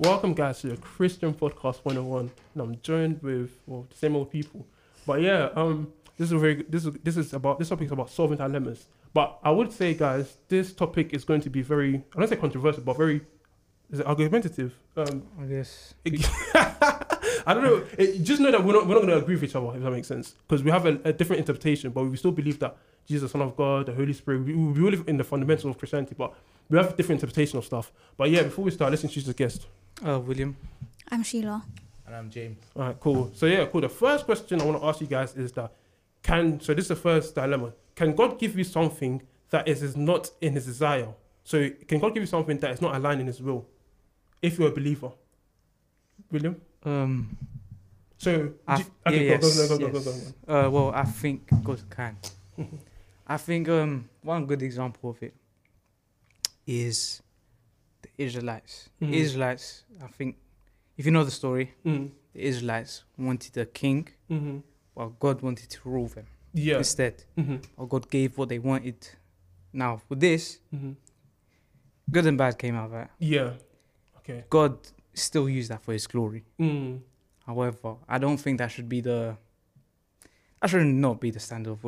[0.00, 2.30] Welcome, guys, to the Christian Podcast 101.
[2.54, 4.64] And I'm joined with well, the same old people.
[5.04, 7.90] But yeah, um, this is a very this is this is about this topic is
[7.90, 8.86] about solving dilemmas.
[9.12, 12.36] But I would say, guys, this topic is going to be very I don't say
[12.36, 13.22] controversial, but very
[13.90, 14.72] is it argumentative?
[14.96, 15.94] Um, I guess.
[17.44, 17.84] I don't know.
[17.98, 19.82] It, just know that we're not we're not going to agree with each other if
[19.82, 22.76] that makes sense because we have a, a different interpretation, but we still believe that
[23.08, 24.44] Jesus, the Son of God, the Holy Spirit.
[24.44, 26.34] We, we believe in the fundamentals of Christianity, but
[26.68, 27.90] we have a different interpretation of stuff.
[28.16, 29.66] But yeah, before we start, let's introduce the guest.
[30.06, 30.56] Uh, William.
[31.10, 31.64] I'm Sheila.
[32.06, 32.58] And I'm James.
[32.76, 33.30] All right, cool.
[33.34, 33.80] So yeah, cool.
[33.80, 35.72] The first question I want to ask you guys is that
[36.22, 37.72] can so this is the first dilemma.
[37.94, 41.08] Can God give you something that is, is not in His desire?
[41.44, 43.66] So can God give you something that is not aligned in His will,
[44.42, 45.10] if you're a believer?
[46.30, 46.60] William.
[46.84, 47.36] Um.
[48.18, 50.04] So I do- f- okay, yeah, go, yes, go, go, yes.
[50.04, 50.12] go,
[50.46, 50.66] go.
[50.66, 50.70] Uh.
[50.70, 52.16] Well, I think God can.
[53.26, 55.34] I think um one good example of it
[56.66, 57.22] is
[58.02, 58.88] the Israelites.
[59.00, 59.12] Mhm.
[59.12, 59.84] Israelites.
[60.02, 60.36] I think
[60.96, 64.62] if you know the story, Mm, the Israelites wanted a king, mhm.
[64.94, 66.78] while God wanted to rule them Yeah.
[66.78, 67.24] instead.
[67.36, 69.08] Mhm, Or God gave what they wanted.
[69.72, 70.96] Now with this, mhm.
[72.10, 73.10] good and bad came out of that.
[73.18, 73.54] Yeah.
[74.18, 74.44] Okay.
[74.50, 74.78] God
[75.14, 76.44] still used that for His glory.
[76.58, 77.00] Mm,
[77.46, 79.36] However, I don't think that should be the.
[80.60, 81.84] That should not be the standard of,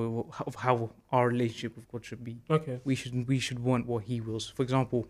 [0.47, 2.41] of how our relationship with God should be.
[2.49, 2.81] okay.
[2.84, 4.49] We should we should want what He wills.
[4.49, 5.06] For example,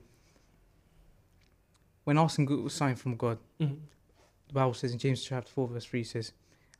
[2.10, 3.76] when asking good sign from God, Mhm.
[4.48, 6.32] the Bible says in James chapter four verse three says,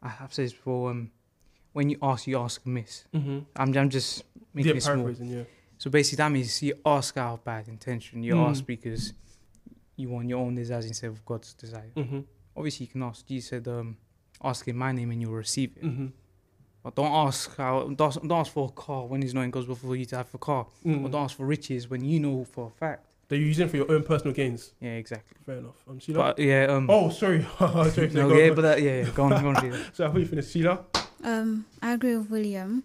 [0.03, 0.91] "I have said before.
[0.91, 1.13] Um,
[1.73, 3.47] when you ask, you ask amiss." Mhm.
[3.55, 5.11] I'm I'm just making Yeah, it small.
[5.13, 5.45] Yeah.
[5.79, 8.25] So basically, that means you ask out of bad intention.
[8.25, 8.49] You Mm.
[8.51, 9.15] ask because
[9.95, 11.93] you want your own desires instead of God's desire.
[11.95, 12.25] Mhm.
[12.57, 13.25] Obviously, you can ask.
[13.25, 13.97] Jesus said, um,
[14.43, 16.13] "Ask in my name, and you'll receive it." Mhm.
[16.83, 19.51] But don't ask how don't, ask- don't ask for a car when it's not in
[19.53, 20.67] God's will for you to have a car.
[20.85, 21.11] Or Mm.
[21.13, 23.07] don't ask for riches when you know for a fact.
[23.31, 24.73] That you're using for your own personal gains.
[24.81, 25.37] Yeah, exactly.
[25.47, 25.77] Fair enough.
[25.89, 26.19] Um, Sheila.
[26.19, 27.47] But yeah, um, oh, sorry.
[27.59, 28.09] sorry, sorry.
[28.11, 28.55] no, go yeah, on.
[28.57, 30.85] but that, yeah, yeah, go on, go on, So I thought you finished, Sheila.
[31.25, 32.83] Um, I agree with William.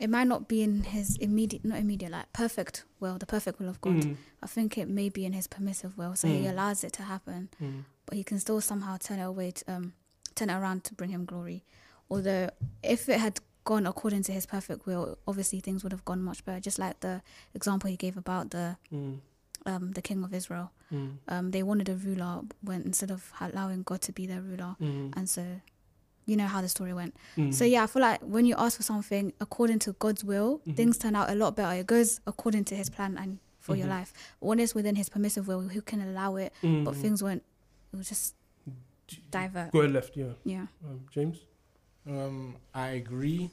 [0.00, 3.68] It might not be in his immediate, not immediate, like perfect will, the perfect will
[3.68, 3.94] of God.
[3.96, 6.50] Mm, I think it may be in his permissive will, so he Mm.
[6.52, 9.92] allows it to happen, mm, but he can still somehow turn it away, to, um,
[10.34, 11.64] turn it around to bring him glory.
[12.10, 12.50] Although,
[12.82, 16.44] if it had gone according to his perfect will, obviously things would have gone much
[16.44, 16.60] better.
[16.60, 17.20] Just like the
[17.54, 19.18] example he gave about the mm,
[19.66, 20.70] um, the king of Israel.
[20.92, 24.76] mm, Um, they wanted a ruler when instead of allowing God to be their ruler,
[24.80, 25.60] mm, and so
[26.26, 27.14] you know how the story went.
[27.36, 27.52] mm.
[27.52, 30.76] So yeah, I feel like when you ask for something according to God's will, Mhm.
[30.76, 31.74] things turn out a lot better.
[31.80, 33.90] It goes according to His plan and for your Mhm.
[33.98, 34.12] life.
[34.40, 36.52] But when it's within His permissive will, who can allow it?
[36.62, 37.00] But Mm.
[37.02, 37.42] things won't.
[37.92, 38.34] It will just
[39.30, 39.72] divert.
[39.72, 40.32] Go left, yeah.
[40.44, 40.66] Yeah.
[40.84, 41.38] Um, James.
[42.06, 43.50] Um, I agree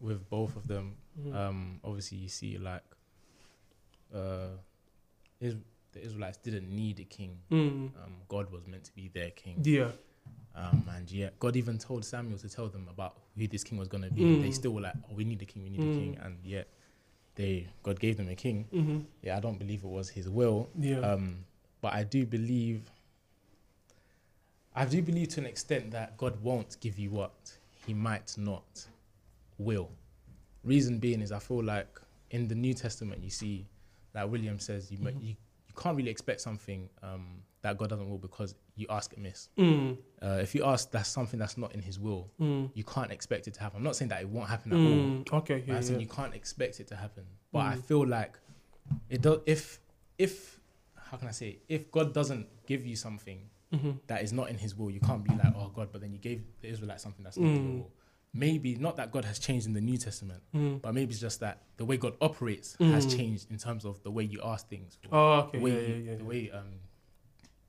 [0.00, 0.96] with both of them.
[1.18, 1.34] Mhm.
[1.34, 2.84] Um, obviously, you see, like,
[4.14, 4.56] uh,
[5.40, 5.56] is
[5.92, 7.38] the Israelites didn't need a king.
[7.50, 7.56] Mm.
[8.04, 9.56] Um, God was meant to be their king.
[9.62, 9.90] Yeah.
[10.54, 13.88] Um, and yeah, God even told Samuel to tell them about who this king was
[13.88, 14.22] gonna be.
[14.22, 14.42] Mm.
[14.42, 15.62] They still were like, "Oh, we need a king.
[15.62, 15.96] We need Mm.
[15.96, 16.66] a king." And yet,
[17.36, 18.66] they God gave them a king.
[18.72, 18.98] Mm-hmm.
[19.22, 20.68] Yeah, I don't believe it was His will.
[20.78, 20.98] Yeah.
[21.00, 21.44] Um,
[21.80, 22.90] but I do believe,
[24.74, 27.52] I do believe to an extent that God won't give you what
[27.86, 28.86] He might not
[29.58, 29.90] will.
[30.64, 32.00] Reason being is I feel like
[32.32, 33.66] in the New Testament you see,
[34.22, 35.22] like William says, you Mhm.
[35.22, 35.28] you,
[35.68, 39.48] you can't really expect something um, that God doesn't will because you ask amiss.
[39.58, 39.96] mm.
[40.22, 42.70] Uh, if you ask that's something that's not in His will, Mm.
[42.74, 43.76] you can't expect it to happen.
[43.78, 44.82] I'm not saying that it won't happen at all.
[44.82, 45.32] Mm.
[45.40, 45.58] Okay.
[45.66, 45.78] But Yeah.
[45.78, 46.00] I said yeah.
[46.06, 47.24] you can't expect it to happen.
[47.52, 47.82] But I Mm.
[47.84, 48.38] feel like
[49.08, 49.40] it does.
[49.46, 49.80] If
[50.18, 50.60] if
[51.10, 51.58] how can I say it?
[51.68, 53.40] if God doesn't give you something
[53.72, 53.90] Mm-hmm.
[54.06, 56.18] that is not in His will, you can't be like, oh God, but then you
[56.18, 57.90] gave the Israelites something that's not in His will.
[58.34, 60.82] Maybe not that God has changed in the New Testament, Mm.
[60.82, 63.16] but maybe it's just that the way God operates has Mm.
[63.16, 64.98] changed in terms of the way you ask things.
[65.10, 65.58] Oh, okay.
[65.58, 66.16] the way Yeah, you, yeah, yeah.
[66.18, 66.80] the way um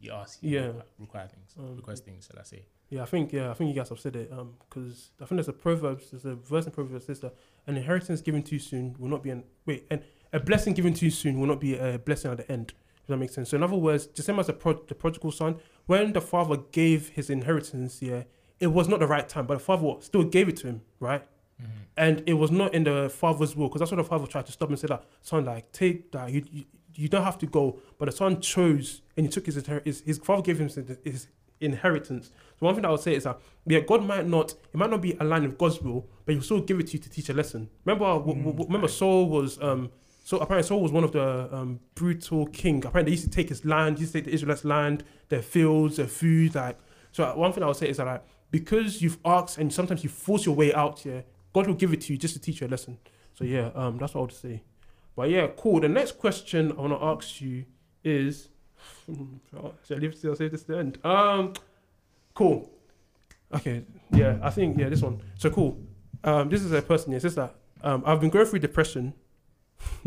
[0.02, 0.68] you ask, Yeah.
[0.68, 2.26] require, require things, Um, request things.
[2.32, 2.66] Shall I say?
[2.90, 4.32] Yeah, I think yeah, I think you guys have said it.
[4.32, 7.36] Um, because I think there's a proverb, there's a verse in Proverbs that says that
[7.68, 10.02] an inheritance given too soon will not be an wait, and
[10.34, 12.68] a blessing given too soon will not be a blessing at the end.
[12.68, 13.50] Does that make sense?
[13.50, 16.58] So in other words, the same as the pro- the prodigal son, when the father
[16.72, 18.24] gave his inheritance, yeah,
[18.60, 21.24] it was not the right time, but the father still gave it to him, right?
[21.98, 24.52] and it was not in the father's will because that's what the father tried to
[24.54, 26.64] stop and said that son like take that you, you
[26.96, 27.80] you don't have to go.
[27.98, 30.70] But the son chose and he took his his, his father gave him
[31.04, 31.28] his,
[31.62, 32.32] inheritance.
[32.58, 35.02] So one thing I would say is that yeah God might not it might not
[35.02, 37.34] be aligned with God's will but he'll still give it to you to teach a
[37.34, 37.70] lesson.
[37.84, 39.92] Remember w- w- w- remember Saul was um
[40.24, 42.78] so apparently Saul was one of the um, brutal king.
[42.86, 45.42] Apparently they used to take his land he used to take the Israelites land their
[45.42, 46.78] fields their food like
[47.12, 50.10] so one thing I would say is that like, because you've asked and sometimes you
[50.10, 51.24] force your way out here
[51.54, 52.98] God will give it to you just to teach you a lesson.
[53.34, 54.62] So yeah, um, that's what I would say.
[55.16, 55.80] But yeah, cool.
[55.80, 57.66] The next question I want to ask you
[58.04, 58.50] is,
[59.06, 61.00] Shall I leave save this to the end?
[61.04, 61.54] Um,
[62.34, 62.72] cool.
[63.54, 65.22] Okay, yeah, I think yeah, this one.
[65.38, 65.80] So cool.
[66.24, 67.14] Um, this is a person.
[67.14, 69.14] It says that um, I've been going through depression.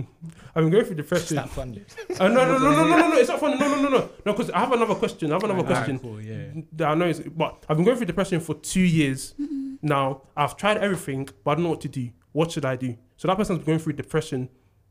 [0.54, 1.36] I've been going through Is depression.
[1.36, 1.84] that fun?
[2.20, 3.16] Uh, no, no, no, no, no, no, no.
[3.16, 3.56] It's not funny.
[3.58, 4.32] No, no, no, no, no.
[4.32, 5.30] Because I have another question.
[5.32, 5.98] I have another question.
[5.98, 6.48] Cool, yeah.
[6.72, 9.34] that I know is, but I've been going through depression for two years
[9.80, 10.22] now.
[10.36, 12.10] I've tried everything, but I don't know what to do.
[12.32, 12.96] What should I do?
[13.16, 14.48] So that person's been going through depression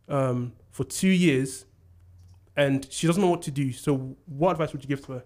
[0.09, 1.65] um, for two years,
[2.55, 3.71] and she doesn't know what to do.
[3.71, 5.23] So, what advice would you give to her?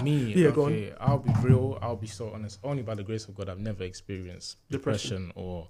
[0.02, 0.72] Me, Yeah, go on.
[0.72, 0.92] okay.
[1.00, 1.78] I'll be real.
[1.80, 2.58] I'll be so honest.
[2.62, 5.28] Only by the grace of God, I've never experienced Depression.
[5.28, 5.68] depression, or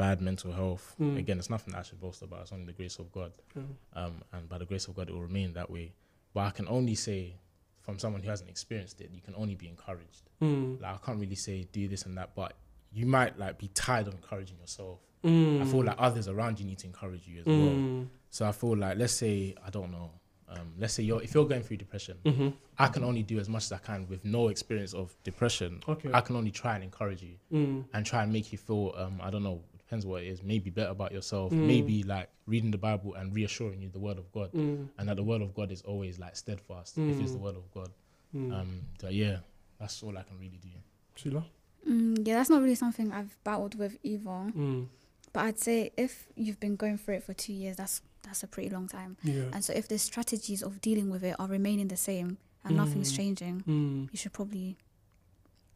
[0.00, 0.94] bad mental health.
[0.98, 1.18] Mm.
[1.18, 2.40] Again, it's nothing that I should boast about.
[2.42, 3.32] It's only the grace of God.
[3.58, 3.64] Mm.
[3.94, 5.92] Um, and by the grace of God, it will remain that way.
[6.32, 7.36] But I can only say,
[7.82, 10.24] from someone who hasn't experienced it, you can only be encouraged.
[10.42, 10.80] Mm.
[10.80, 12.54] Like I can't really say do this and that, but
[12.92, 15.00] you might like be tired of encouraging yourself.
[15.24, 15.60] Mm.
[15.60, 17.56] I feel like others around you need to encourage you as well.
[17.56, 18.06] Mm.
[18.30, 20.10] So I feel like let's say I don't know,
[20.48, 22.48] um, let's say you're if you're going through depression, Mm-hmm.
[22.78, 25.82] I can only do as much as I can with no experience of depression.
[25.86, 26.10] Okay.
[26.14, 27.84] I can only try and encourage you Mm.
[27.92, 29.60] and try and make you feel um, I don't know,
[29.90, 31.66] depends what it is, maybe better about yourself, Mm.
[31.66, 34.52] maybe like reading the Bible and reassuring you the word of God.
[34.52, 34.88] Mm.
[34.96, 37.42] And that the word of God is always like steadfast if it's the Mm.
[37.42, 37.90] word of God.
[38.32, 38.52] Mm.
[38.54, 39.40] Um so yeah,
[39.80, 40.68] that's all I can really do.
[41.16, 41.44] Sheila?
[41.88, 44.30] Mm, yeah, that's not really something I've battled with either.
[44.30, 44.86] Mm.
[45.32, 48.46] But I'd say if you've been going through it for two years, that's that's a
[48.46, 49.16] pretty long time.
[49.24, 49.46] Yeah.
[49.52, 53.10] And so if the strategies of dealing with it are remaining the same and nothing's
[53.12, 53.16] Mm.
[53.16, 54.08] changing, Mm.
[54.12, 54.76] you should probably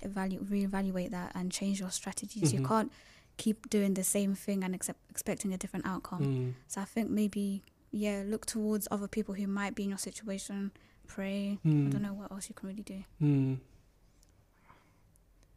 [0.02, 2.52] evaluate reevaluate that and change your strategies.
[2.52, 2.69] You Mhm.
[2.69, 2.93] can't
[3.36, 6.22] keep doing the same thing and accept, expecting a different outcome.
[6.22, 6.52] Mm.
[6.69, 10.72] So I think maybe yeah, look towards other people who might be in your situation.
[11.06, 11.58] Pray.
[11.66, 11.86] Mm.
[11.86, 13.04] I don't know what else you can really do.
[13.22, 13.58] Mm.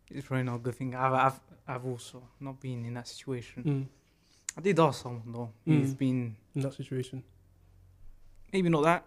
[0.09, 0.95] It's probably not a good thing.
[0.95, 3.63] I've, I've, I've also not been in that situation.
[3.63, 3.85] Mm.
[4.57, 5.81] I did ask someone though, Mm.
[5.81, 7.24] who've been In that situation.
[8.53, 9.06] maybe not that,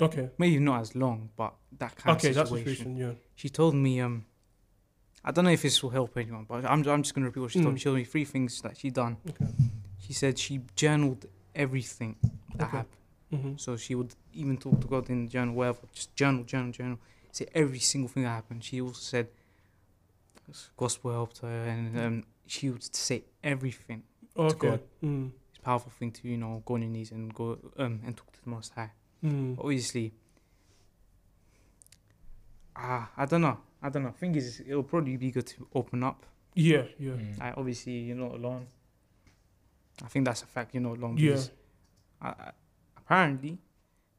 [0.00, 0.30] Okay.
[0.38, 2.40] maybe not as long, but that kind Okay, of situation.
[2.40, 2.84] Okay, that situation.
[2.94, 2.96] situation.
[2.96, 3.12] Yeah.
[3.36, 4.24] She told me, um,
[5.24, 7.50] I don't know if this will help anyone, but I'm, I'm just gonna repeat what
[7.52, 7.74] she told Mm.
[7.74, 7.78] me.
[7.80, 9.18] She told me three things that she done.
[9.28, 9.46] Okay.
[9.98, 12.16] She said she journaled everything
[12.56, 12.76] that Okay.
[12.78, 12.96] happened.
[13.32, 13.52] Mm-hmm.
[13.58, 16.98] So she would even talk to God in the journal, whatever, just journal, journal, journal.
[17.32, 18.64] Say every single thing that happened.
[18.64, 19.28] She also said
[20.76, 24.02] gospel helped her, and um, she would say everything.
[24.36, 24.58] Okay.
[24.70, 24.80] God.
[25.04, 25.30] Mm.
[25.50, 28.16] It's a powerful thing to you know go on your knees and go um and
[28.16, 28.90] talk to the Most High.
[29.22, 29.58] Mm.
[29.60, 30.12] Obviously,
[32.74, 33.58] ah, I don't know.
[33.82, 34.10] I don't know.
[34.12, 36.26] Thing is, it'll probably be good to open up.
[36.54, 36.84] Yeah.
[36.98, 37.12] Yeah.
[37.12, 37.38] Mm.
[37.38, 38.66] Like, obviously, you're not alone.
[40.04, 40.74] I think that's a fact.
[40.74, 41.16] You're not alone.
[41.18, 41.30] Yeah.
[41.30, 41.50] because
[42.20, 42.50] I, I,
[42.96, 43.58] apparently,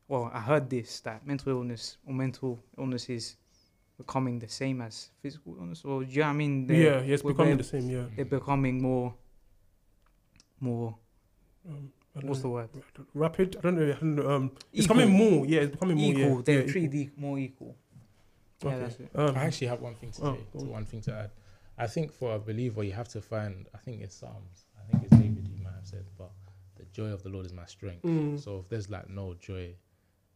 [0.08, 3.38] well, I heard this that mental illness or mental illness is
[3.98, 6.68] becoming the same as physical illness, or do you know what I mean?
[6.68, 7.02] They're, Yeah.
[7.02, 7.14] Yeah.
[7.14, 7.90] It's becoming the same.
[7.90, 8.06] Yeah.
[8.16, 9.14] they're becoming more,
[10.60, 10.96] more.
[11.68, 12.70] Um, I don't What's the word?
[13.14, 13.56] Rapid.
[13.58, 13.90] I don't know.
[13.90, 14.30] I don't know.
[14.30, 14.98] Um, it's Equal.
[14.98, 15.46] becoming more.
[15.46, 15.62] Yeah.
[15.62, 16.12] It's becoming more.
[16.12, 16.36] Equal.
[16.36, 16.42] Yeah.
[16.46, 17.76] They're yeah, treated more equal.
[18.64, 18.80] Yeah, Okay.
[18.82, 19.12] that's it.
[19.16, 21.32] Um, I actually have one thing to Oh, say, go to one thing to add.
[21.78, 23.68] I think for a believer, you have to find.
[23.74, 24.66] I think it's Psalms.
[24.80, 25.48] I think it's David.
[25.48, 26.32] You might have said, but
[26.76, 28.04] the joy of the Lord is my strength.
[28.06, 29.74] mm, So if there's like no joy,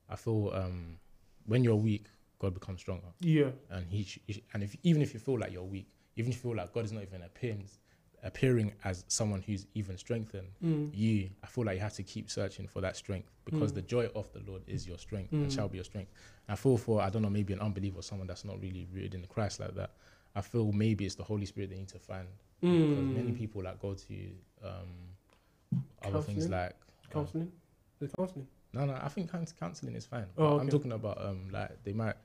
[0.10, 0.98] I feel um,
[1.46, 2.08] when you're weak,
[2.40, 3.50] God becomes stronger, yeah.
[3.70, 6.42] and he, he and if even if you feel like you're weak, even if you
[6.50, 7.68] feel like God is not even appearing
[8.26, 12.30] appearing as someone who's even strengthened, Mm, you I feel like you have to keep
[12.30, 13.76] searching for that strength because Mm.
[13.76, 15.44] the joy of the Lord is your strength Mm.
[15.44, 16.12] and shall be your strength.
[16.50, 19.26] I feel for I don't know maybe an unbeliever someone that's not really rooted in
[19.28, 19.92] Christ like that.
[20.36, 22.28] I feel maybe it's the Holy Spirit they need to find
[22.62, 23.38] because many mm.
[23.38, 24.14] people like go to
[24.64, 24.90] um,
[26.04, 27.52] other things like uh, Counseling.
[28.00, 28.48] The counseling.
[28.74, 30.26] no no I think counseling is fine.
[30.38, 30.62] Oh, okay.
[30.62, 32.16] I'm talking about um like they might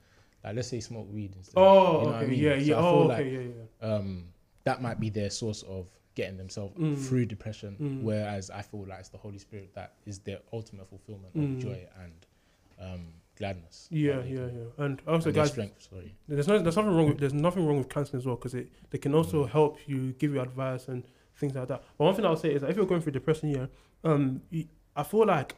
[0.43, 1.55] like let's say smoke weed instead.
[1.61, 2.27] Oh, You know what I okay.
[2.31, 2.41] mean?
[2.41, 2.59] Yeah.
[2.59, 2.75] So Yeah.
[2.79, 3.31] I feel Oh, like, okay.
[3.33, 3.41] Yeah.
[3.83, 3.95] Yeah.
[3.95, 4.25] um,
[4.65, 6.99] that might be their source of getting themselves Mm.
[6.99, 7.77] through depression.
[7.81, 8.03] Mm.
[8.03, 11.57] Whereas I feel like it's the Holy Spirit that is their ultimate fulfillment Mm.
[11.57, 12.13] of joy and
[12.81, 13.89] um, gladness.
[13.91, 14.85] Yeah, yeah, yeah.
[14.85, 15.87] And also, and guys, strength.
[15.91, 16.15] Sorry.
[16.29, 18.71] there's no, there's nothing wrong with there's nothing wrong with counseling as well because it
[18.91, 19.51] they can also Mm.
[19.51, 21.05] help you, give you advice and
[21.37, 21.83] things like that.
[21.99, 23.67] But one thing I'll say is that if you're going through depression, yeah,
[24.05, 24.43] um,
[24.97, 25.55] I feel like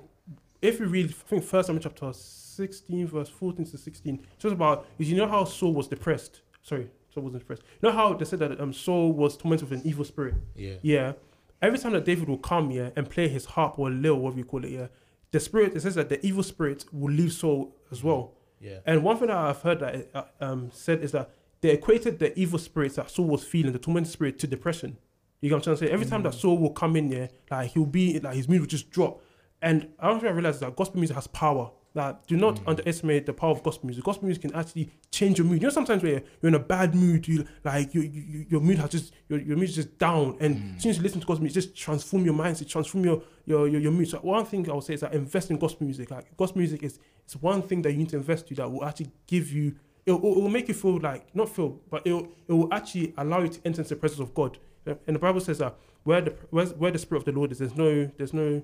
[0.60, 4.54] if you read, I think First Samuel chapter 16, verse 14 to 16, it's just
[4.54, 6.42] about is you know how Saul was depressed.
[6.62, 7.62] Sorry, Saul wasn't depressed.
[7.80, 10.34] You know how they said that um Saul was tormented with an evil spirit.
[10.54, 10.74] Yeah.
[10.82, 11.12] Yeah.
[11.60, 14.44] Every time that David will come here and play his harp or lil, whatever you
[14.44, 14.88] call it, yeah,
[15.30, 18.34] the spirit, it says that the evil spirit will leave Saul as well.
[18.60, 18.78] Yeah.
[18.84, 22.36] And one thing that I've heard that uh, um, said is that they equated the
[22.38, 24.98] evil spirits that Saul was feeling, the tormented spirit, to depression.
[25.40, 25.92] You get what I'm trying to say?
[25.92, 28.66] Every time that Saul will come in here, like he'll be like his mood will
[28.66, 29.22] just drop.
[29.60, 31.70] And I don't think I realized that gospel music has power.
[31.94, 32.68] Like, do not Mm.
[32.68, 34.02] underestimate the power of gospel music.
[34.04, 35.60] Gospel music can actually change your mood.
[35.60, 38.60] You know, sometimes where you're in a bad mood, you like you, you, you- your
[38.62, 40.76] mood has just your, your mood is just down, and Mm.
[40.76, 43.22] as soon as you listen to gospel music, it just transform your mindset, transform your
[43.44, 44.08] your, your your mood.
[44.08, 46.10] So one thing I would say is that invest in gospel music.
[46.10, 48.84] Like gospel music is it's one thing that you need to invest to that will
[48.84, 49.74] actually give you.
[50.04, 52.72] It will, it will make you feel like not feel, but it will, it will
[52.74, 54.58] actually allow you to enter into the presence of God.
[54.84, 57.58] And the Bible says that where the where's, where the spirit of the Lord is,
[57.58, 58.62] there's no there's no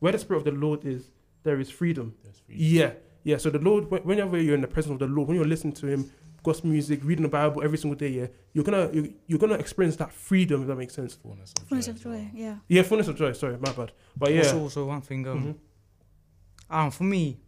[0.00, 1.10] where the spirit of the Lord is,
[1.48, 2.14] there is freedom.
[2.24, 2.56] That's free.
[2.58, 2.92] Yeah,
[3.24, 3.38] yeah.
[3.38, 5.86] So the Lord, whenever you're in the presence of the Lord, when you're listening to
[5.86, 6.10] Him,
[6.42, 9.96] gospel music, reading the Bible every single day, yeah, you're gonna you're, you're gonna experience
[9.96, 10.60] that freedom.
[10.62, 11.14] If that makes sense.
[11.14, 11.90] Fullness of Fullness joy.
[11.92, 12.14] of as well.
[12.18, 12.30] joy.
[12.34, 12.56] Yeah.
[12.68, 13.32] Yeah, fullness of joy.
[13.32, 13.92] Sorry, my bad.
[14.16, 15.26] But yeah, Also, also one thing.
[15.26, 16.74] Um, Mhm.
[16.76, 17.38] um, for me,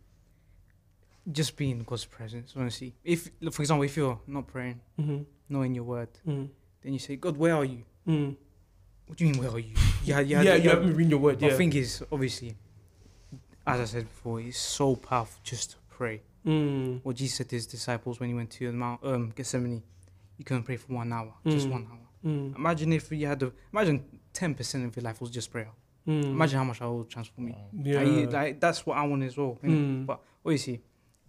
[1.30, 2.54] just being in God's presence.
[2.56, 5.26] Honestly, if for example, if you're not praying, Mhm.
[5.48, 6.48] knowing your word, Mhm.
[6.82, 7.84] then you say, God, where are you?
[8.08, 8.36] Mm.
[9.06, 9.74] What do you mean, where are you?
[10.04, 11.38] Yeah, yeah, yeah, you haven't been reading your word.
[11.40, 11.56] The Yeah.
[11.56, 12.56] thing is, obviously,
[13.74, 16.22] as I said before, it's so powerful just to pray.
[16.46, 17.00] Mm.
[17.02, 19.82] What Jesus said to his disciples when he went to the Mount um, Gethsemane,
[20.38, 21.72] you can pray for one hour, just Mm.
[21.72, 21.98] one hour.
[22.24, 22.56] Mm.
[22.56, 25.68] Imagine if you had to, imagine 10% of your life was just prayer.
[26.06, 26.24] Mm.
[26.24, 27.54] Imagine how much I would transform you.
[27.54, 27.68] Wow.
[27.82, 28.00] Yeah.
[28.02, 29.58] Like, like, that's what I want as well.
[29.62, 29.70] innit?
[29.70, 30.06] Mm.
[30.06, 30.80] But obviously,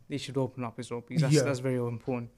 [0.07, 1.43] they should open up as well because that's, Yeah.
[1.43, 2.29] that's very important.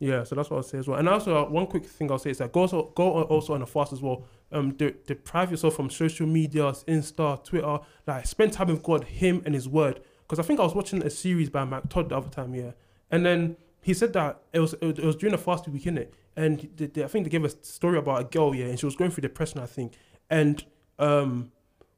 [0.00, 0.98] Yeah, so that's what I'll say as well.
[0.98, 3.62] And also, uh, one quick thing I'll say is that go also, go also on
[3.62, 4.24] a fast as well.
[4.52, 7.78] Um, de- deprive yourself from social media, Insta, Twitter.
[8.06, 10.00] Like, spend time with God, Him, and His Word.
[10.22, 12.72] Because I think I was watching a series by Mac Todd the other time, yeah,
[13.10, 16.08] and then he said that it was it was, during a fasting week, innit?
[16.36, 18.84] And they, they- I think they gave a story about a girl, yeah, and she
[18.86, 19.94] was going through depression, I think.
[20.28, 20.62] And
[20.98, 21.50] um,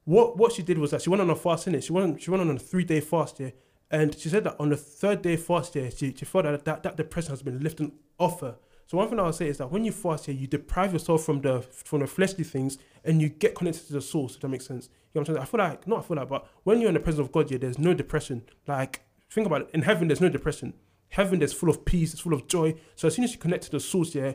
[0.05, 1.83] what what she did was that she went on a fast, innit?
[1.83, 3.51] She went she went on a three day fast, yeah.
[3.91, 6.83] And she said that on the third day fast, yeah, she, she felt that, that
[6.83, 8.57] that depression has been lifted off her.
[8.87, 11.25] So one thing I would say is that when you fast here, you deprive yourself
[11.25, 14.35] from the from the fleshly things and you get connected to the source.
[14.35, 14.87] If that makes sense.
[14.87, 15.43] You know what I'm saying?
[15.43, 17.51] I feel like not I feel like, but when you're in the presence of God,
[17.51, 18.43] yeah, there's no depression.
[18.67, 19.71] Like think about it.
[19.75, 20.75] In heaven, there's no depression.
[21.11, 22.13] Heaven, there's full of peace.
[22.13, 22.75] It's full of joy.
[22.95, 24.33] So as soon as you connect to the source, yeah,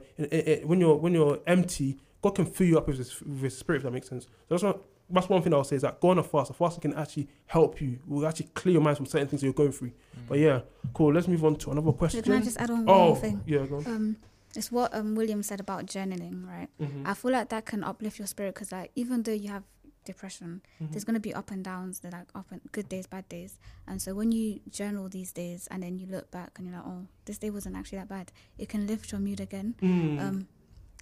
[0.63, 3.79] when you're when you're empty, God can fill you up with His, with his spirit.
[3.79, 4.23] If that makes sense.
[4.23, 4.79] So that's one.
[5.09, 6.49] That's one thing I'll say is that go on a fast.
[6.49, 7.99] A fasting can actually help you.
[8.07, 9.91] Will actually clear your mind from certain things that you're going through.
[10.27, 10.61] But yeah,
[10.93, 11.13] cool.
[11.13, 12.23] Let's move on to another question.
[12.23, 13.41] can I just add on one oh, more thing?
[13.45, 13.85] yeah, go on.
[13.87, 14.15] Um,
[14.55, 16.69] it's what um William said about journaling, right?
[16.81, 17.05] Mhm.
[17.05, 19.63] I feel like that can uplift your spirit because like even though you have
[20.05, 20.91] depression, Mhm.
[20.91, 21.99] there's gonna be up and downs.
[21.99, 23.59] They're like up and good days, bad days.
[23.87, 26.85] And so when you journal these days and then you look back and you're like,
[26.85, 28.31] oh, this day wasn't actually that bad.
[28.57, 29.75] It can lift your mood again.
[29.81, 30.19] Mm.
[30.21, 30.47] Um,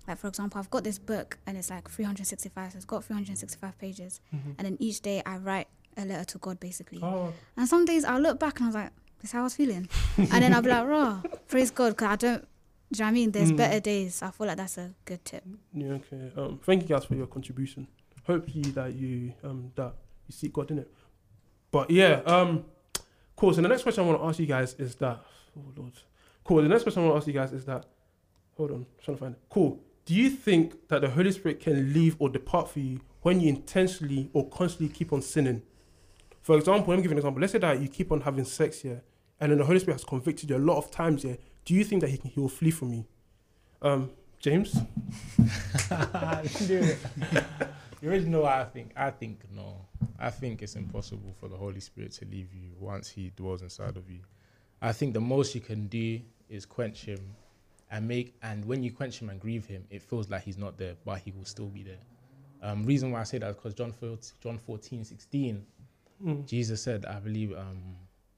[0.08, 2.72] like for example, I've got this book and it's like 365.
[2.74, 4.56] So it's got 365 pages, Mhm.
[4.58, 5.68] and then each day I write
[5.98, 7.00] a letter to God basically.
[7.02, 9.44] Oh, And some days I'll look back and I was like, this is how I
[9.44, 9.88] was feeling.
[10.18, 13.10] and then I'll be like, raw, praise God, because I don't, do you know what
[13.10, 13.32] I mean?
[13.32, 13.58] There's Mm.
[13.58, 14.22] better days.
[14.22, 15.44] I feel like that's a good tip.
[15.74, 16.32] yeah, okay.
[16.36, 17.88] Um, thank you guys for your contribution.
[18.28, 19.94] Hopefully that you um that
[20.28, 20.92] you seek God in it.
[21.72, 22.66] But yeah, um,
[23.36, 23.54] cool.
[23.54, 25.20] So the next question I want to ask you guys is that,
[25.58, 25.94] oh lord,
[26.44, 26.62] cool.
[26.62, 27.86] The next question I want to ask you guys is that,
[28.56, 29.42] hold on, trying to find it.
[29.50, 29.80] Cool.
[30.06, 33.50] Do you think that the Holy Spirit can leave or depart for you when you
[33.50, 35.62] intentionally or constantly keep on sinning?
[36.42, 37.40] For example, let me give you an example.
[37.40, 39.02] Let's say that you keep on having sex here,
[39.40, 41.38] and then the Holy Spirit has convicted you a lot of times here.
[41.64, 43.06] Do you think that he can, he will flee from you?
[43.82, 44.76] Um, James.
[48.02, 48.92] you already know what I think.
[48.98, 49.86] I think no.
[50.20, 53.96] I think it's impossible for the Holy Spirit to leave you once He dwells inside
[53.96, 54.20] of you.
[54.82, 56.20] I think the most you can do
[56.50, 57.20] is quench Him,
[57.94, 58.36] and make.
[58.44, 61.20] And when you quench Him and grieve Him, it feels like He's not there, but
[61.20, 62.02] He will still be there.
[62.62, 65.66] Um, reason why I say that is because John 14, John 14, 16,
[66.24, 66.46] Mm.
[66.48, 67.82] Jesus said, I believe, um,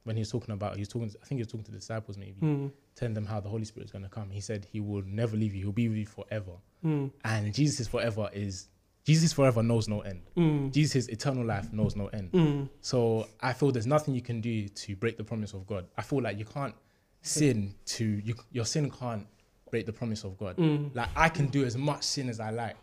[0.06, 1.10] when he was talking about, he was talking.
[1.22, 2.72] I think he was talking to the disciples maybe, Mm.
[2.96, 4.30] telling them how the Holy Spirit is going to come.
[4.32, 5.64] He said he will never leave you.
[5.64, 6.54] He'll be with you forever.
[6.84, 7.12] Mm.
[7.24, 8.70] And Jesus forever is
[9.04, 10.22] Jesus forever knows no end.
[10.36, 10.72] Mm.
[10.72, 12.32] Jesus' eternal life knows no end.
[12.32, 12.70] Mm.
[12.82, 15.86] So I feel there's nothing you can do to break the promise of God.
[15.96, 16.74] I feel like you can't
[17.22, 19.28] sin to you, your sin can't
[19.75, 20.55] break the promise of God.
[20.55, 20.96] Mm.
[20.96, 22.77] Like I can do as much sin as I like,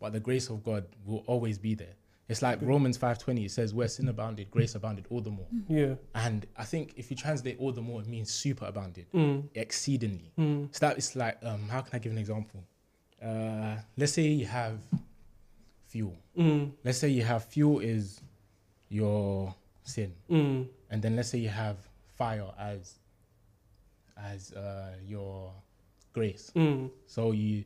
[0.00, 1.94] but the grace of God will always be there.
[2.30, 5.46] It's like Romans 5:20 it says where sin abounded grace abounded all the more.
[5.68, 5.94] Yeah.
[6.14, 9.48] And I think if you translate all the more it means super abounded, Mm.
[9.54, 10.32] exceedingly.
[10.38, 10.74] Mm.
[10.74, 12.64] So that is like, um, how can I give an example?
[13.22, 14.78] Uh, let's say you have
[15.86, 16.16] fuel.
[16.36, 16.72] Mm.
[16.84, 18.20] Let's say you have fuel is
[18.88, 20.66] your sin, Mm.
[20.90, 21.76] and then let's say you have
[22.16, 22.98] fire as
[24.16, 25.52] as uh, your
[26.18, 26.50] grace.
[26.54, 26.90] Mm.
[27.06, 27.64] So you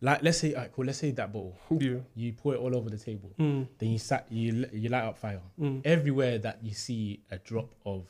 [0.00, 0.84] like, let's say, alright, cool.
[0.84, 1.98] Let's say that bottle, Yeah.
[2.14, 3.30] you pour it all over the table.
[3.38, 3.66] Mm.
[3.78, 5.40] Then you sat, you you light up fire.
[5.60, 5.82] Mm.
[5.84, 8.06] Everywhere that you see a drop of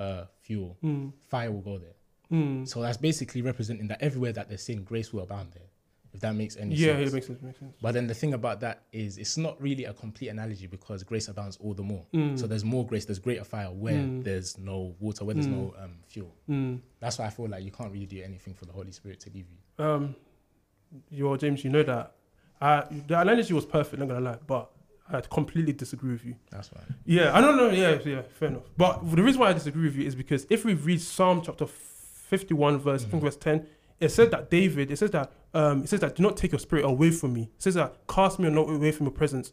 [0.00, 1.12] uh, fuel, Mm.
[1.28, 1.96] fire will go there.
[2.32, 2.66] Mm.
[2.68, 5.70] So that's basically representing that everywhere that there's sin, grace will abound there.
[6.18, 6.98] If that makes any Yeah, sense.
[7.00, 7.42] Yeah, it makes sense.
[7.42, 7.76] Makes sense.
[7.80, 11.28] But then the thing about that is it's not really a complete analogy because grace
[11.28, 12.04] abounds all the more.
[12.12, 12.36] Mm.
[12.36, 14.24] So there's more grace, there's greater fire where Mm.
[14.24, 15.52] there's no water, where there's Mm.
[15.52, 16.34] no um, fuel.
[16.50, 16.80] Mm.
[16.98, 19.30] That's why I feel like you can't really do anything for the Holy Spirit to
[19.30, 19.84] leave you.
[19.84, 20.16] Um,
[21.08, 22.16] your James, you know that
[22.60, 24.00] I, the analogy was perfect.
[24.00, 24.72] Not gonna lie, but
[25.08, 26.34] I completely disagree with you.
[26.50, 26.96] That's fine.
[27.04, 27.70] Yeah, I don't know.
[27.70, 28.64] Yeah, yeah, fair enough.
[28.76, 31.66] But the reason why I disagree with you is because if we read Psalm chapter
[31.68, 33.26] fifty-one, verse I think Mhm.
[33.26, 33.66] verse ten,
[34.00, 34.90] it said that David.
[34.90, 37.42] It says that um, it says that do not take your spirit away from me.
[37.56, 39.52] It says that cast me not away from your presence.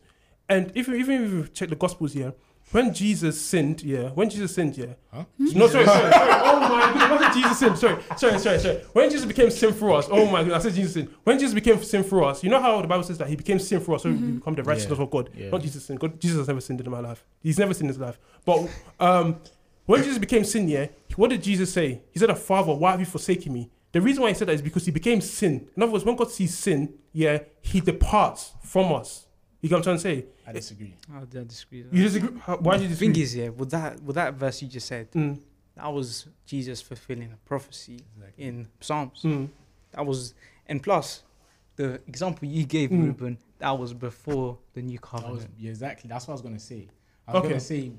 [0.50, 2.34] And if you, even if you check the Gospels here,
[2.72, 4.94] when Jesus sinned, yeah, when Jesus sinned, yeah.
[5.14, 5.25] Huh?
[5.38, 6.32] No, sorry, sorry, sorry.
[6.44, 8.75] Oh my goodness, when Jesus sinned, sorry, sorry, sorry, sorry.
[8.94, 11.10] When Jesus became sin for us, oh my goodness, I said Jesus sin.
[11.24, 13.60] When Jesus became sin for us, you know how the Bible says that he became
[13.60, 15.04] sin for us, so we become the righteousness Yeah.
[15.04, 15.30] of God.
[15.36, 15.50] Yeah.
[15.52, 15.96] Not Jesus sin.
[15.98, 17.24] God, Jesus has never sinned in my life.
[17.42, 18.20] He's never sinned in his life.
[18.44, 18.68] But
[19.00, 19.38] um,
[19.86, 22.02] when Jesus became sin, yeah, what did Jesus say?
[22.12, 23.70] He said, A Father, why have you forsaken me?
[23.96, 25.70] The reason why he said that is because he became sin.
[25.74, 29.25] In other words, when God sees sin, yeah, he departs from us.
[29.62, 30.25] You get what I'm trying to say?
[30.46, 30.98] I disagree.
[31.14, 31.86] I, I disagree.
[31.94, 32.38] You disagree?
[32.42, 33.08] How, why do you disagree?
[33.08, 35.40] The thing is, yeah, with that with that verse you just said, Mm,
[35.78, 38.44] that was Jesus fulfilling a prophecy Exactly.
[38.44, 39.22] in Psalms.
[39.24, 39.48] mm,
[39.92, 40.34] That was,
[40.68, 41.24] and plus,
[41.78, 43.02] the example you gave, Mm.
[43.06, 45.36] Ruben, that was before the new That covenant.
[45.36, 46.10] was, yeah, exactly.
[46.10, 46.90] That's what I was going to say.
[47.30, 47.48] I was Okay.
[47.48, 47.92] going to say,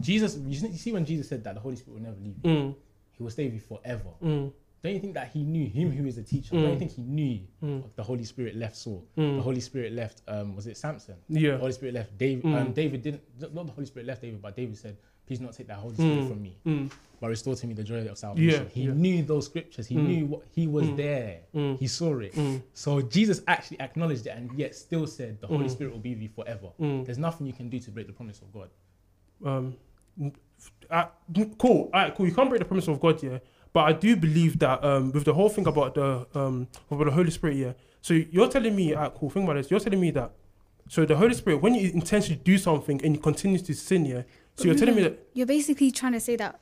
[0.00, 2.34] Jesus, you see- you see when Jesus said that the Holy Spirit will never leave
[2.42, 2.74] you, mm,
[3.12, 4.10] he will stay with you forever.
[4.20, 4.52] mm,
[4.84, 6.54] Don't you think that he knew him who is a teacher?
[6.54, 6.60] Mm.
[6.62, 9.02] Don't you think he knew mm, the Holy Spirit left Saul?
[9.16, 9.36] mm.
[9.36, 11.14] The Holy Spirit left, um, was it Samson?
[11.30, 11.52] Yeah.
[11.52, 12.44] The Holy Spirit left David.
[12.44, 12.54] Mm.
[12.54, 13.22] Um, David didn't,
[13.54, 16.18] not the Holy Spirit left David, but David said, please not take that Holy Spirit
[16.24, 16.28] Mm.
[16.28, 18.64] from me, Mm, but restore to me the joy of salvation.
[18.64, 18.68] Yeah.
[18.68, 18.92] he yeah.
[18.92, 19.86] knew those scriptures.
[19.86, 20.06] He Mm.
[20.06, 20.96] knew what he was Mm.
[20.98, 21.40] there.
[21.54, 22.34] mm, He saw it.
[22.34, 25.70] mm, So Jesus actually acknowledged it and yet still said, the Holy Mm.
[25.70, 26.68] Spirit will be with you forever.
[26.78, 27.06] mm.
[27.06, 28.68] There's nothing you can do to break the promise of God.
[29.46, 29.76] um,
[30.90, 31.06] uh,
[31.58, 31.90] cool.
[31.92, 32.26] All right, cool.
[32.26, 33.38] You can't break the promise of God, yeah.
[33.74, 37.10] But I do believe that um, with the whole thing about the um, about the
[37.10, 37.72] Holy Spirit, yeah.
[38.00, 39.30] So you're telling me, all right, cool.
[39.30, 39.70] Think about this.
[39.70, 40.30] You're telling me that.
[40.88, 44.22] So the Holy Spirit, when you intentionally do something and you continue to sin, yeah.
[44.56, 45.18] So you're telling me that.
[45.32, 46.60] You're basically trying to say that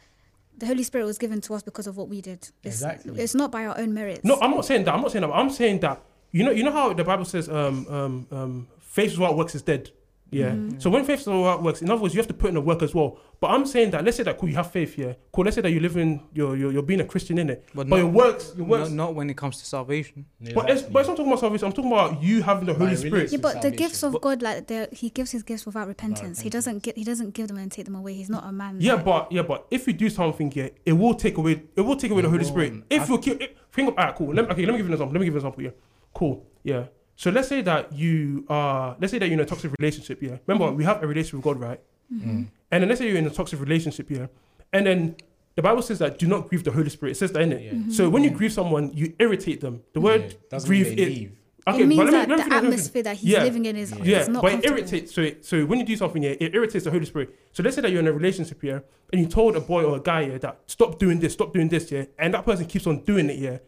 [0.57, 2.49] the Holy Spirit was given to us because of what we did.
[2.63, 3.21] It's, Exactly.
[3.21, 4.25] It's not by our own merits.
[4.25, 4.95] No, I'm not saying that.
[4.95, 5.33] I'm not saying that.
[5.35, 6.01] I'm saying that.
[6.31, 9.61] You know, you know how the Bible says, um, um, um, faith without works is
[9.61, 9.91] dead.
[10.33, 10.53] Yeah.
[10.53, 10.81] Mhm.
[10.81, 12.61] So when faith is without works, in other words, you have to put in the
[12.63, 13.19] work as well.
[13.39, 14.03] But I'm saying that.
[14.05, 15.13] Let's say that cool, you have faith, yeah.
[15.31, 15.45] Cool.
[15.45, 17.65] Let's say that you live in, you're you're, you're being a Christian in it.
[17.75, 18.89] But, But not, your works, your works.
[18.89, 20.25] not, not when it comes to salvation.
[20.55, 21.67] But it's, but it's not talking about salvation.
[21.67, 22.97] I'm talking about you having the Holy.
[22.97, 23.31] Spirit.
[23.31, 26.41] Yeah, but the gifts of But- God, like he gives his gifts without repentance.
[26.41, 26.97] He doesn't get.
[26.97, 28.15] He doesn't give them and take them away.
[28.15, 28.77] He's not a man.
[28.81, 31.63] Yeah, like- but yeah, but if you do something, yeah, it will take away.
[31.77, 32.45] It will take away the Holy.
[32.45, 32.85] Spirit.
[32.89, 33.39] If you keep,
[33.71, 34.33] think of, alright, cool.
[34.33, 35.13] Let me, okay, let me give you an example.
[35.13, 35.63] Let me give you an example.
[35.63, 35.71] Yeah,
[36.15, 36.47] cool.
[36.65, 36.85] Yeah.
[37.23, 40.21] So let's say that you are, let's say that you're in a toxic relationship.
[40.21, 40.39] Yeah.
[40.49, 41.81] Remember, we have a relationship with God, right?
[42.13, 42.49] Mm.
[42.73, 44.11] And then let's say you're in a toxic relationship.
[44.11, 44.27] Yeah.
[44.73, 45.15] And then
[45.55, 47.13] the Bible says that do not grieve the Holy Spirit.
[47.13, 47.63] It says that in it.
[47.63, 47.73] Yeah.
[47.75, 47.93] Mhm.
[47.93, 49.83] So when you grieve someone, you irritate them.
[49.93, 51.09] The word doesn't grieve mean they it.
[51.11, 51.33] leave.
[51.69, 52.75] Okay, it means but let me, that let me the finish, let me finish.
[52.81, 53.45] atmosphere that he's Yeah.
[53.45, 53.99] living in is, Yeah.
[54.03, 55.15] is Yeah, not but it irritates.
[55.15, 57.39] So, so when you do something here, it irritates the Holy Spirit.
[57.53, 58.83] So let's say that you're in a relationship here,
[59.13, 61.69] and you told a boy or a guy here that stop doing this, stop doing
[61.69, 63.59] this, yeah, and that person keeps on doing it, yeah.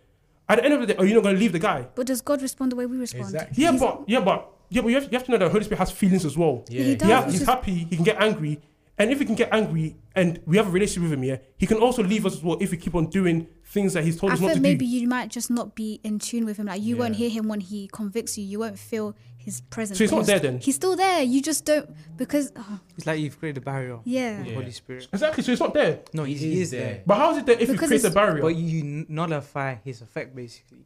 [0.48, 1.86] At the end of the day, are you not going to leave the guy?
[1.94, 3.24] But does God respond the way we respond?
[3.24, 3.62] Exactly.
[3.62, 5.50] Yeah, He's- but yeah, but yeah, but you have, you have to know that the
[5.50, 6.64] Holy Spirit has feelings as well.
[6.68, 7.08] Yeah, he does.
[7.08, 7.74] Yeah, it's he's happy.
[7.90, 8.60] He can get angry,
[8.98, 11.66] and if he can get angry, and we have a relationship with him, yeah, he
[11.66, 14.32] can also leave us as well if we keep on doing things that he's told
[14.32, 14.84] I us not to maybe do.
[14.84, 16.66] Maybe you might just not be in tune with him.
[16.66, 18.44] Like you won't hear him when he convicts you.
[18.44, 19.98] You won't feel his presence.
[19.98, 20.58] So he's not because there then.
[20.60, 21.22] He's still there.
[21.22, 23.98] You just don't because oh, It's like you've created a barrier.
[24.04, 24.38] yeah.
[24.38, 24.56] with the Yeah.
[24.58, 25.08] Holy Spirit.
[25.12, 25.42] Exactly.
[25.44, 26.00] So it's not there.
[26.12, 26.80] No, He he, is is there.
[26.86, 27.02] there.
[27.06, 28.42] But how is it there if you Because create a it's- barrier?
[28.42, 30.84] But you n- nullify his effect, basically.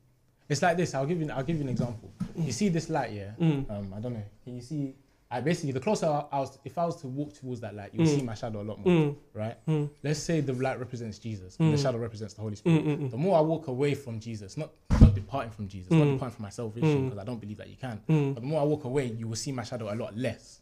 [0.49, 0.95] It's like this.
[0.95, 1.31] I'll give you.
[1.31, 2.11] I'll give you an example.
[2.37, 3.33] You see this light, yeah.
[3.39, 3.71] Mm.
[3.71, 4.25] Um, I don't know.
[4.45, 4.95] Can you see?
[5.31, 8.01] I basically the closer I was, if I was to walk towards that light, you
[8.01, 8.17] will Mm.
[8.17, 9.67] see my shadow a lot more, Mm, right?
[9.67, 11.83] mm, Let's say the light represents Jesus, and the Mm.
[11.83, 12.83] shadow represents the Holy Spirit.
[12.85, 16.07] mm, mm, The more I walk away from Jesus, not not departing from Jesus, not
[16.07, 18.01] departing from my salvation, because I don't believe that you can.
[18.35, 20.61] But the more I walk away, you will see my shadow a lot less.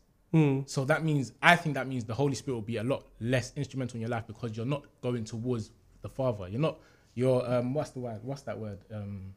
[0.67, 3.53] So that means I think that means the Holy Spirit will be a lot less
[3.57, 5.71] instrumental in your life because you're not going towards
[6.03, 6.49] the Father.
[6.49, 6.79] You're not.
[7.15, 7.73] You're um.
[7.73, 8.21] What's the word?
[8.25, 8.81] What's that word?
[8.93, 9.35] Um.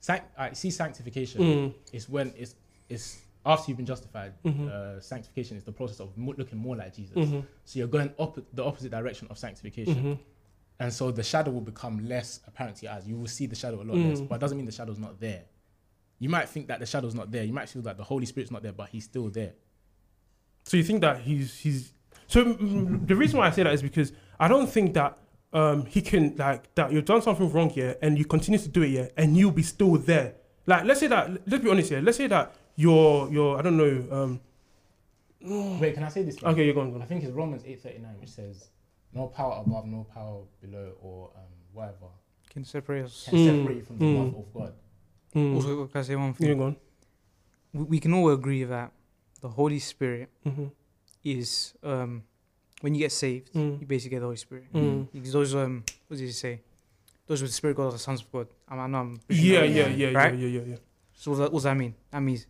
[0.00, 1.74] Sanct- I see sanctification Mm.
[1.92, 2.54] is when it's
[2.88, 4.34] it's after you've been justified.
[4.44, 4.68] Mhm.
[4.68, 7.16] Uh, sanctification is the process of mo- looking more like Jesus.
[7.16, 7.44] Mhm.
[7.64, 10.18] So you're going up the opposite direction of sanctification, Mhm.
[10.80, 13.08] and so the shadow will become less apparent to your eyes.
[13.08, 14.28] You will see the shadow a lot less, Mm.
[14.28, 15.44] but it doesn't mean the shadow's not there.
[16.20, 17.44] You might think that the shadow's not there.
[17.44, 19.54] You might feel that the Holy Spirit's not there, but He's still there.
[20.64, 21.92] So you think that he's he's
[22.26, 25.16] so mm, the reason why I say that is because I don't think that
[25.54, 28.82] um he can like that you've done something wrong here and you continue to do
[28.82, 30.34] it here and you'll be still there.
[30.66, 32.02] Like let's say that let's be honest here.
[32.02, 34.40] Let's say that you're you're I don't know um
[35.80, 36.36] Wait, can I say this?
[36.42, 38.70] okay you're going, I think it's Romans eight thirty nine, which says,
[39.12, 42.08] "No power above, no power below, or um, whatever
[42.50, 43.26] Can separate us.
[43.28, 44.18] can Mm, separate you from the mm.
[44.18, 44.72] love of God."
[45.36, 45.54] Mm.
[45.54, 46.58] Also, can I say one yeah, thing?
[46.58, 46.76] go on.
[47.72, 48.90] We, we can all agree that
[49.40, 50.66] the Holy Spirit Mm-hmm.
[51.24, 52.22] is um,
[52.80, 53.80] when you get saved, Mm.
[53.80, 54.64] you basically get the Holy Spirit.
[54.74, 55.06] Mm.
[55.12, 56.60] Because those um, what did he say?
[57.28, 58.48] Those with the Spirit of God are the sons of God.
[58.68, 59.86] I'm, I know I'm Yeah, Yeah.
[59.86, 60.34] yeah, yeah, Right?
[60.34, 60.76] yeah, yeah, yeah,
[61.14, 61.94] So what, what does that mean?
[62.10, 62.46] That means,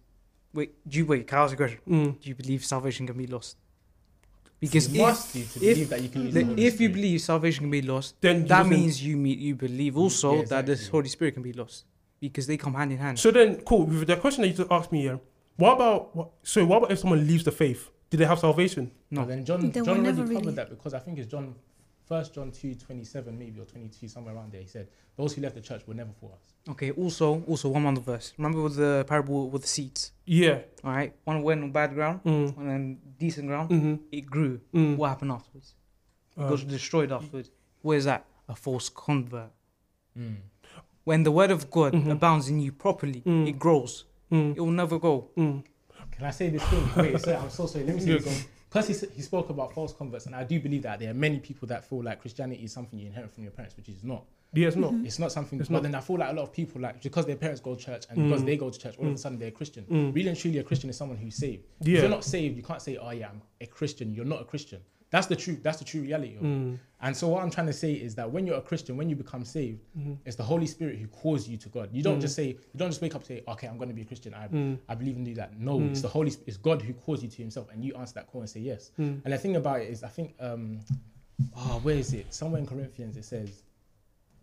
[0.55, 1.27] wait, do you wait?
[1.27, 1.81] Can I ask a question?
[1.89, 2.21] Mm.
[2.21, 3.57] Do you believe salvation can be lost?
[4.61, 6.65] Because you if, must do to if- believe that you can use the the, Holy
[6.67, 9.97] if you believe salvation can be lost, Then that doesn't- means you mean you believe
[9.97, 10.77] also Yeah, that the.
[10.91, 11.85] Holy Spirit can be lost
[12.21, 13.19] because they come hand in hand.
[13.21, 13.85] So then, cool.
[13.87, 15.19] With the question that you just asked me, yeah.
[15.57, 16.65] What about what, so?
[16.65, 17.89] What about if someone leaves the faith?
[18.11, 18.91] Did they have salvation?
[19.11, 19.21] No.
[19.23, 21.55] But then John, They John already never covered really- that because I think it's John,
[22.09, 24.62] First John two twenty seven maybe or twenty two somewhere around there.
[24.62, 26.90] He said, "Those who left the church were never for us." Okay.
[26.92, 28.33] Also, also one more verse.
[28.38, 30.12] Remember with the parable with the seeds.
[30.25, 30.61] Yeah.
[30.85, 31.12] All right.
[31.25, 32.57] One went on bad ground, Mm.
[32.57, 33.71] one on decent ground.
[33.71, 33.94] Mm-hmm.
[34.12, 34.61] It grew.
[34.75, 34.97] Mm.
[34.97, 35.75] What happened afterwards?
[36.37, 37.51] It Uh, got destroyed afterwards.
[37.83, 38.25] Where's that?
[38.49, 39.51] A false convert.
[40.16, 40.37] Mm.
[41.05, 42.11] When the word of God Mhm.
[42.11, 43.49] abounds in you properly, Mm.
[43.49, 44.05] it grows.
[44.33, 44.57] mm.
[44.57, 45.31] It will never go.
[45.37, 45.62] Mm.
[46.12, 46.85] Can I say this thing?
[46.97, 47.85] Wait, sorry, I'm so sorry.
[47.85, 48.47] Let me say Yeah, this.
[48.68, 51.38] Because he, he spoke about false converts, and I do believe that there are many
[51.38, 54.24] people that feel like Christianity is something you inherit from your parents, which is not.
[54.52, 54.94] Yeah, it's not.
[55.04, 55.59] It's not something.
[55.61, 55.83] It's but not.
[55.85, 58.04] then I feel like a lot of people, like because their parents go to church
[58.11, 58.46] and because Mm.
[58.46, 59.18] they go to church, all of a Mm.
[59.18, 59.85] sudden they're a Christian.
[59.85, 60.14] Mm.
[60.14, 61.64] Really and truly, a Christian is someone who's saved.
[61.81, 64.44] If you're not saved, you can't say, "Oh yeah, I'm a Christian." You're not a
[64.44, 64.81] Christian.
[65.11, 65.62] That's the truth.
[65.62, 66.37] That's the true reality.
[66.37, 66.42] Of.
[66.42, 66.79] Mm.
[67.01, 69.16] And so what I'm trying to say is that when you're a Christian, when you
[69.16, 70.18] become saved, Mhm.
[70.27, 71.88] it's the Holy Spirit who calls you to God.
[71.92, 72.23] You don't Mm.
[72.23, 74.05] just say, you don't just wake up and say, okay, I'm going to be a
[74.05, 74.35] Christian.
[74.35, 74.79] I, Mm.
[74.88, 75.59] I believe and do that.
[75.59, 75.90] No, Mm.
[75.92, 78.42] it's the Holy, it's God who calls you to Himself, and you answer that call
[78.42, 78.90] and say yes.
[78.99, 79.23] Mm.
[79.25, 80.81] And the thing about it is, I think, um,
[81.57, 82.35] oh, where is it?
[82.35, 83.62] Somewhere in Corinthians it says,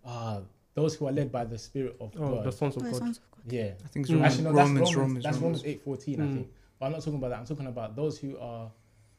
[0.04, 0.42] ah,
[0.74, 2.44] those who are led by the Spirit of Oh, God.
[2.46, 2.98] the sons of By God.
[3.00, 3.54] sons of God.
[3.54, 3.74] yeah.
[3.84, 4.14] I think it's Mm.
[4.16, 4.96] Romans, Actually, no, that's Romans, Romans.
[4.98, 5.44] Romans, that's Romans.
[5.44, 6.34] Romans eight fourteen, I Mm.
[6.36, 6.52] think.
[6.80, 7.40] But I'm not talking about that.
[7.40, 8.72] I'm talking about those who are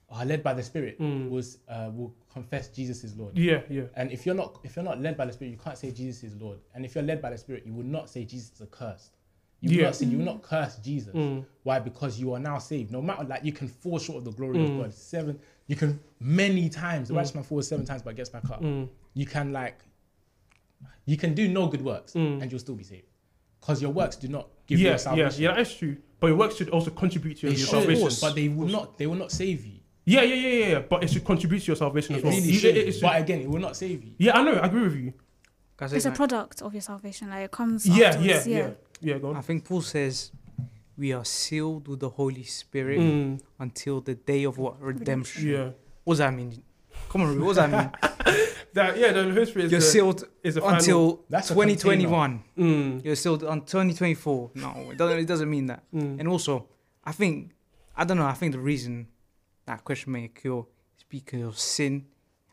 [0.08, 0.98] are led by the Spirit.
[1.00, 1.30] Mm.
[1.30, 3.36] Was uh, will confess Jesus is Lord.
[3.36, 3.84] Yeah, yeah.
[3.96, 6.22] And if you're not if you're not led by the Spirit, you can't say Jesus
[6.24, 6.58] is Lord.
[6.74, 9.12] And if you're led by the Spirit, you will not say Jesus is accursed.
[9.60, 9.84] You will Yeah.
[9.84, 11.14] not say you will not curse Jesus.
[11.14, 11.44] Mm.
[11.62, 11.78] Why?
[11.80, 12.92] Because you are now saved.
[12.92, 14.76] No matter like you can fall short of the glory Mm.
[14.78, 14.94] of God.
[14.94, 17.08] Seven, you can many times.
[17.08, 17.16] The Mm.
[17.18, 18.62] righteous man falls seven times but gets back up.
[18.62, 18.88] Mm.
[19.14, 19.82] You can like
[21.04, 22.42] you can do no good works Mm.
[22.42, 23.06] and you'll still be saved.
[23.60, 25.42] Because your works do not give you Yeah, a yeah, salvation.
[25.42, 25.96] yeah, that's true.
[26.20, 28.08] But your works should also contribute to your should, salvation.
[28.20, 28.98] but they will not.
[28.98, 29.80] They will not save you.
[30.06, 30.78] Yeah, yeah, yeah, yeah, yeah.
[30.80, 32.32] But it should contribute to your salvation It as well.
[32.32, 32.76] really You- should.
[32.76, 34.12] it- it should- But again, it will not save you.
[34.18, 34.52] yeah, I know.
[34.54, 35.12] I agree with you.
[35.76, 36.16] Can I It's a something?
[36.16, 37.28] product of your salvation.
[37.28, 37.86] Like it comes.
[37.86, 39.18] Yeah, yeah, afterwards, yeah, yeah.
[39.18, 39.42] Go I on.
[39.42, 40.30] think Paul says
[40.96, 45.46] we are sealed with the Holy Spirit Mm, until the day of what redemption.
[45.48, 45.70] yeah.
[46.04, 46.62] What does that mean?
[47.10, 47.90] Come on, Ruby, what does that mean?
[48.72, 49.10] That yeah.
[49.12, 52.42] The Holy Spirit is You're the, sealed is the final- until That's a 2021.
[52.58, 54.50] Mm, You're sealed on 2024.
[54.54, 55.18] No, it doesn't.
[55.18, 55.82] It doesn't mean that.
[55.94, 56.68] mm, And also,
[57.04, 57.52] I think
[57.96, 58.26] I don't know.
[58.26, 59.08] I think the reason
[59.66, 60.60] that question may occur
[60.96, 62.06] is because of sin.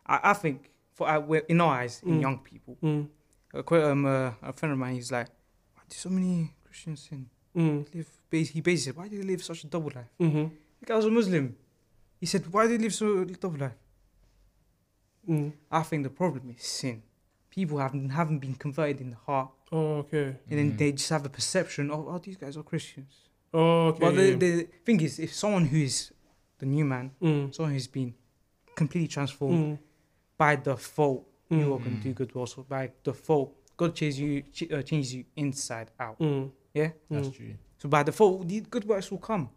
[0.06, 2.20] I, I think for uh, in our eyes, in Mm.
[2.20, 3.08] young people, mm,
[3.52, 5.28] a, que- um, uh, a friend of mine, he's like,
[5.74, 7.28] "Why do so many Christians sin?
[7.56, 10.50] mm, Live?" bas- He basically said, "Why do they live such a double life?" mhm,
[10.80, 11.56] The guy was a Muslim.
[12.20, 13.76] He said, "Why do they live so double life?"
[15.28, 15.52] mm.
[15.70, 17.02] I think the problem is sin.
[17.50, 20.36] People haven't haven't been converted in the heart, Oh, okay.
[20.50, 20.78] and then Mhm.
[20.78, 23.12] they just have a perception of, "Oh, these guys are Christians."
[23.52, 24.00] Oh, okay.
[24.00, 26.10] But the, the thing is, if someone who is
[26.64, 27.30] the new man, yeah.
[27.30, 28.14] Mm, someone who's been
[28.74, 29.78] completely transformed mm,
[30.36, 32.54] by default, you mm, are going to do good works.
[32.54, 36.18] So by default, God changes you, ch- uh, changes you inside out.
[36.18, 36.90] mm, Yeah.
[37.10, 37.36] That's mm.
[37.36, 37.54] true.
[37.78, 39.50] So by default, the good works will come.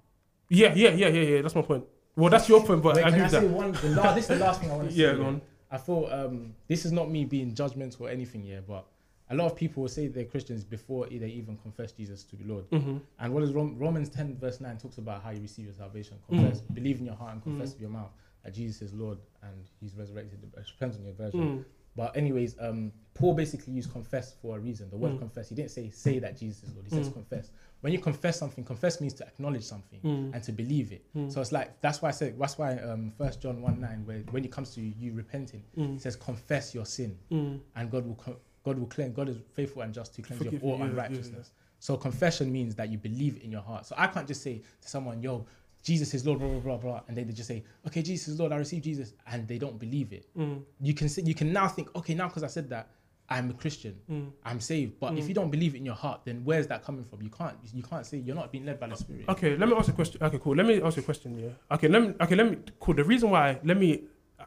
[0.49, 1.41] Yeah, yeah, yeah, yeah, yeah.
[1.41, 1.85] That's my point.
[2.15, 3.55] Well, that's your point, but Wait, I can agree I with say that.
[3.55, 3.71] one?
[3.71, 5.01] The la- this is the last thing I want to say.
[5.01, 5.41] Yeah, go on.
[5.69, 8.85] I thought um, this is not me being judgmental or anything, yeah, but
[9.29, 12.43] a lot of people will say they're Christians before they even confess Jesus to be
[12.45, 12.69] Lord.
[12.69, 12.97] Mm-hmm.
[13.19, 16.17] And what is Rom- Romans 10, verse 9 talks about how you receive your salvation.
[16.31, 16.39] Mm.
[16.39, 17.73] Confess, believe in your heart and confess Mm.
[17.73, 18.11] with your mouth
[18.43, 20.39] that Jesus is Lord and he's resurrected.
[20.43, 21.41] It depends on your version.
[21.59, 21.65] Mm,
[21.97, 24.87] But, anyways, um, Paul basically used confess for a reason.
[24.91, 25.19] The word Mm.
[25.19, 27.13] confess, he didn't say say that Jesus is Lord, he says Mm.
[27.13, 27.49] confess.
[27.81, 31.03] When you confess something, confess means to acknowledge something mm, and to believe it.
[31.15, 34.05] mm, So it's like that's why I said that's why um First John one nine
[34.05, 37.59] where when it comes to you repenting, mm, it says confess your sin mm.
[37.75, 39.13] and God will co- God will cleanse.
[39.15, 41.51] God is faithful and just to cleanse you of all you, yeah, yeah, unrighteousness.
[41.79, 43.85] So confession means that you believe in your heart.
[43.85, 45.45] So I can't just say to someone, "Yo,
[45.83, 48.39] Jesus is Lord," blah blah blah blah, and they, they just say, "Okay, Jesus is
[48.39, 48.51] Lord.
[48.51, 50.25] I receive Jesus," and they don't believe it.
[50.37, 52.89] Mm, You can say, you can now think, "Okay, now because I said that,
[53.29, 54.31] I'm a Christian." mm.
[54.43, 55.27] I'm saved, but if Mm.
[55.29, 57.21] you don't believe it in your heart, then where's that coming from?
[57.21, 59.25] You can't, you can't say you're not being led by the Spirit.
[59.29, 60.17] Okay, let me ask a question.
[60.27, 60.55] Okay, cool.
[60.55, 61.29] Let me ask you a question.
[61.39, 61.49] Yeah.
[61.75, 62.09] Okay, let me.
[62.19, 62.57] Okay, let me.
[62.79, 62.95] Cool.
[62.95, 63.59] The reason why.
[63.63, 63.89] Let me.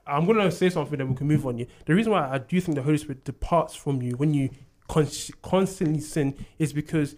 [0.06, 1.58] I'm gonna say something, then we can move on.
[1.58, 1.66] Yeah.
[1.86, 4.50] The reason why I do think the Holy Spirit departs from you when you
[4.88, 5.08] con-
[5.42, 7.16] constantly sin is because.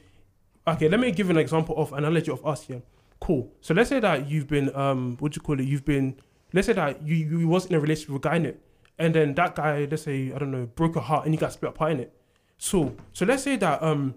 [0.64, 2.68] Okay, let me give an example of an analogy of us.
[2.68, 2.78] Yeah.
[3.20, 3.52] Cool.
[3.60, 5.66] So let's say that you've been um, what do you call it?
[5.66, 6.16] You've been.
[6.52, 8.60] Let's say that you you was in a relationship with a guy in it,
[8.98, 11.52] and then that guy, let's say I don't know, broke your heart and you got
[11.52, 12.12] split apart in it.
[12.58, 14.14] So so let's say that um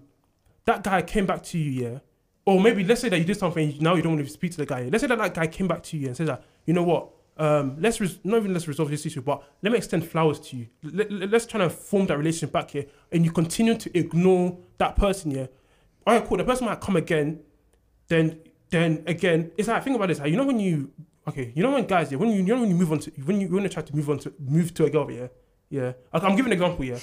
[0.65, 2.00] that guy came back to you, yeah,
[2.46, 4.58] or maybe let's say that you did something now you don't want to speak to
[4.58, 4.89] the guy.
[4.91, 7.10] Let's say that that guy came back to you and says that you know what,
[7.38, 10.58] um, let's res- not even let's resolve this issue, but let me extend flowers to
[10.58, 10.67] you.
[10.84, 14.95] Let, us try to form that relationship back here, and you continue to ignore that
[14.95, 15.48] person, yeah.
[16.08, 16.38] All right, cool.
[16.38, 17.41] The person might come again,
[18.08, 20.19] then then again, it's like think about this.
[20.19, 20.91] Like, you know when you
[21.28, 23.12] okay, you know when guys, yeah, when you, you know when you move on to
[23.26, 25.28] when you you try to move on to move to a girl, yeah,
[25.69, 25.93] yeah.
[26.13, 27.00] I'm giving an example, yeah.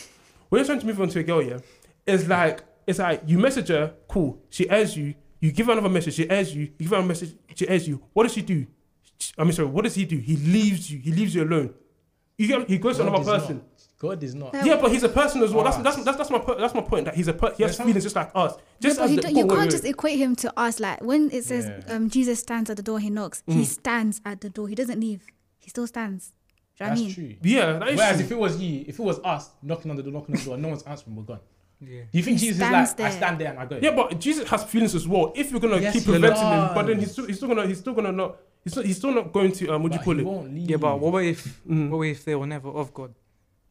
[0.48, 1.58] When you're trying to move on to a girl, yeah,
[2.06, 4.40] it's like it's like you message her, cool.
[4.48, 5.14] She airs you.
[5.40, 6.14] You give her another message.
[6.14, 6.70] She airs you.
[6.78, 7.34] You give her a message.
[7.54, 8.02] She airs you.
[8.12, 8.66] What does she do?
[9.38, 9.68] I mean, sorry.
[9.68, 10.16] What does he do?
[10.18, 10.98] He leaves you.
[10.98, 11.74] He leaves you alone.
[12.38, 13.64] You get, he goes to God another is not- person.
[13.98, 14.52] God is not.
[14.52, 14.64] Yeah.
[14.64, 15.62] Yeah, but he's a person as well.
[15.62, 17.04] That's that's that's, that's my po- that's my point.
[17.04, 18.54] That he's a per- he has There's some- feelings just like us.
[18.80, 19.90] Just Yeah, but as he the- don't- oh, you wait, can't wait, just wait.
[19.90, 20.80] equate him to us.
[20.80, 21.94] Like when it says Yeah.
[21.94, 23.44] um, Jesus stands at the door, he knocks.
[23.46, 23.66] He Mm.
[23.66, 24.66] stands at the door.
[24.66, 25.22] He doesn't leave.
[25.60, 26.32] He still stands.
[26.78, 27.14] Do you know what That's I mean?
[27.14, 27.36] true.
[27.50, 28.24] Yeah, that is Whereas true.
[28.24, 30.44] if it was you, if it was us knocking on the door, knocking on the
[30.46, 31.40] door, no one's answering, we're gone.
[31.80, 32.00] Yeah.
[32.10, 33.12] Do you think He Jesus is stands like, I there.
[33.18, 33.78] stand there and I go?
[33.80, 35.32] Yeah, but Jesus has feelings as well.
[35.36, 37.04] If you're gonna Yes, keep he preventing him, but then does.
[37.04, 39.52] he's still, he's still gonna he's still gonna not he's still, he's still not going
[39.52, 40.26] to um what do you call he it?
[40.26, 40.70] won't leave.
[40.70, 41.90] Yeah, but what if Mhm.
[41.90, 43.14] what if they were never of God?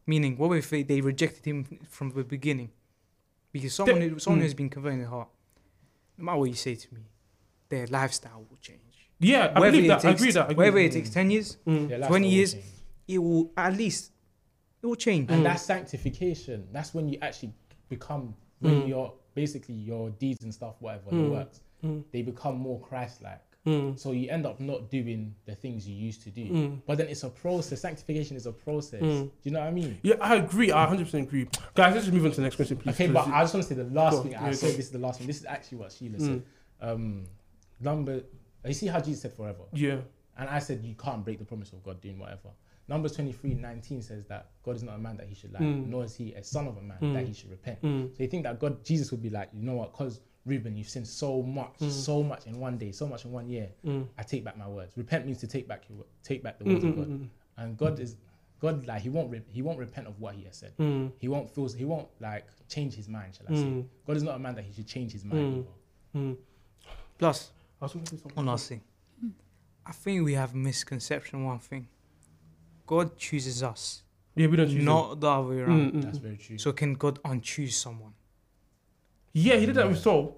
[0.06, 2.70] Meaning, what if they, they rejected him from the beginning?
[3.52, 4.42] Because someone who, someone mm.
[4.42, 5.28] who's been converted in the heart,
[6.18, 7.02] no matter what you say to me,
[7.68, 8.80] their lifestyle will change.
[9.20, 9.98] Yeah, I Whether believe it that.
[10.04, 10.40] I takes- agree that.
[10.40, 10.84] I agree Whether that.
[10.84, 11.90] it takes ten years, Mm.
[11.90, 12.52] Yeah, 20 the years.
[12.54, 12.70] whole thing.
[13.08, 14.10] it will at least
[14.82, 15.28] it will change.
[15.28, 15.34] Mm.
[15.34, 16.66] And that's sanctification.
[16.72, 17.52] That's when you actually
[17.88, 18.88] become, when Mm.
[18.88, 21.20] your basically your deeds and stuff, whatever, Mm.
[21.20, 22.02] your works, Mm.
[22.10, 23.40] they become more Christ-like.
[23.66, 23.96] Mm.
[23.98, 26.44] So you end up not doing the things you used to do.
[26.46, 26.78] Mm.
[26.86, 27.80] But then it's a process.
[27.80, 29.00] Sanctification is a process.
[29.02, 29.22] Mm.
[29.26, 29.98] Do you know what I mean?
[30.02, 30.72] Yeah, I agree.
[30.72, 31.44] I 100% agree.
[31.74, 32.92] Guys, let's just move on to the next question, please.
[32.94, 34.32] Okay, but it- I just want to say the last Go, thing.
[34.32, 34.52] yeah, I go.
[34.52, 35.26] said this is the last one.
[35.28, 36.26] This is actually what Sheila Mm.
[36.26, 36.42] said.
[36.80, 37.24] Um,
[37.80, 38.22] number.
[38.66, 39.98] You see how Jesus said forever, yeah.
[40.38, 42.50] and I said you can't break the promise of God doing whatever.
[42.88, 45.88] Numbers 23, 19 says that God is not a man that he should lie, Mm.
[45.88, 47.12] nor is he a son of a man Mm.
[47.14, 47.80] that he should repent.
[47.82, 48.16] Mm.
[48.16, 49.92] So you think that God, Jesus would be like, you know what?
[49.92, 51.90] Because Reuben, you've sinned so much, Mm.
[51.90, 53.70] so much in one day, so much in one year.
[53.84, 54.08] Mm.
[54.18, 54.96] I take back my words.
[54.96, 57.08] Repent means to take back your, take back the Mm, words mm, of God.
[57.08, 57.28] mm,
[57.58, 58.16] And God is,
[58.60, 60.76] God like he won't re- he won't repent of what he has said.
[60.78, 63.34] mm, He won't feel he won't like change his mind.
[63.36, 63.66] Shall I say?
[63.66, 65.64] mm, God is not a man that he should change his mind.
[66.14, 66.20] Mm.
[66.20, 66.36] mm.
[67.18, 68.36] Plus, I was gonna say something.
[68.36, 68.80] one last thing.
[69.86, 71.88] I think we have misconception one thing.
[72.86, 74.02] God chooses us,
[74.34, 75.92] Yeah, we don't choose not the other way around.
[75.92, 76.22] Mm, mm, That's mm.
[76.22, 76.58] very true.
[76.58, 78.14] So can God unchoose someone?
[79.32, 80.36] Yeah, he did that with Saul.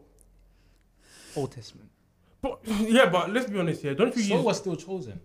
[1.36, 1.90] Old Testament.
[2.40, 3.94] But yeah, but let's be honest here.
[3.94, 5.20] Don't you Saul use was still chosen.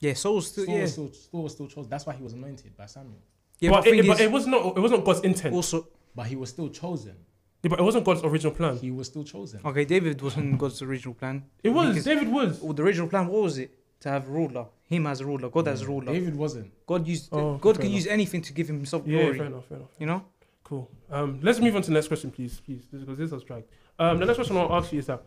[0.00, 0.82] Yeah, Saul's still Saul, yeah.
[0.82, 1.90] was still, Saul was still chosen.
[1.90, 3.20] That's why he was anointed by Samuel.
[3.60, 5.54] yeah but, but, it, but is, it was not it wasn't God's intent.
[5.54, 7.14] also But he was still chosen.
[7.62, 8.76] Yeah, but it wasn't God's original plan.
[8.78, 9.60] He was still chosen.
[9.64, 9.84] okay.
[9.84, 11.44] David wasn't God's original plan.
[11.62, 12.60] It was David was.
[12.60, 13.70] Well, the original plan what was it?
[14.00, 16.12] To have ruler, him as a ruler, God as a ruler.
[16.12, 16.72] David wasn't.
[16.86, 17.94] God used Oh, God fair can enough.
[17.94, 19.38] use anything to give himself Yeah, glory.
[19.38, 19.90] fair enough, fair enough.
[20.00, 20.24] You know?
[20.64, 20.90] Cool.
[21.10, 23.66] Um, let's move on to the next question, please, please, because this has dragged.
[23.98, 25.22] Um, the next question I'll ask you is that,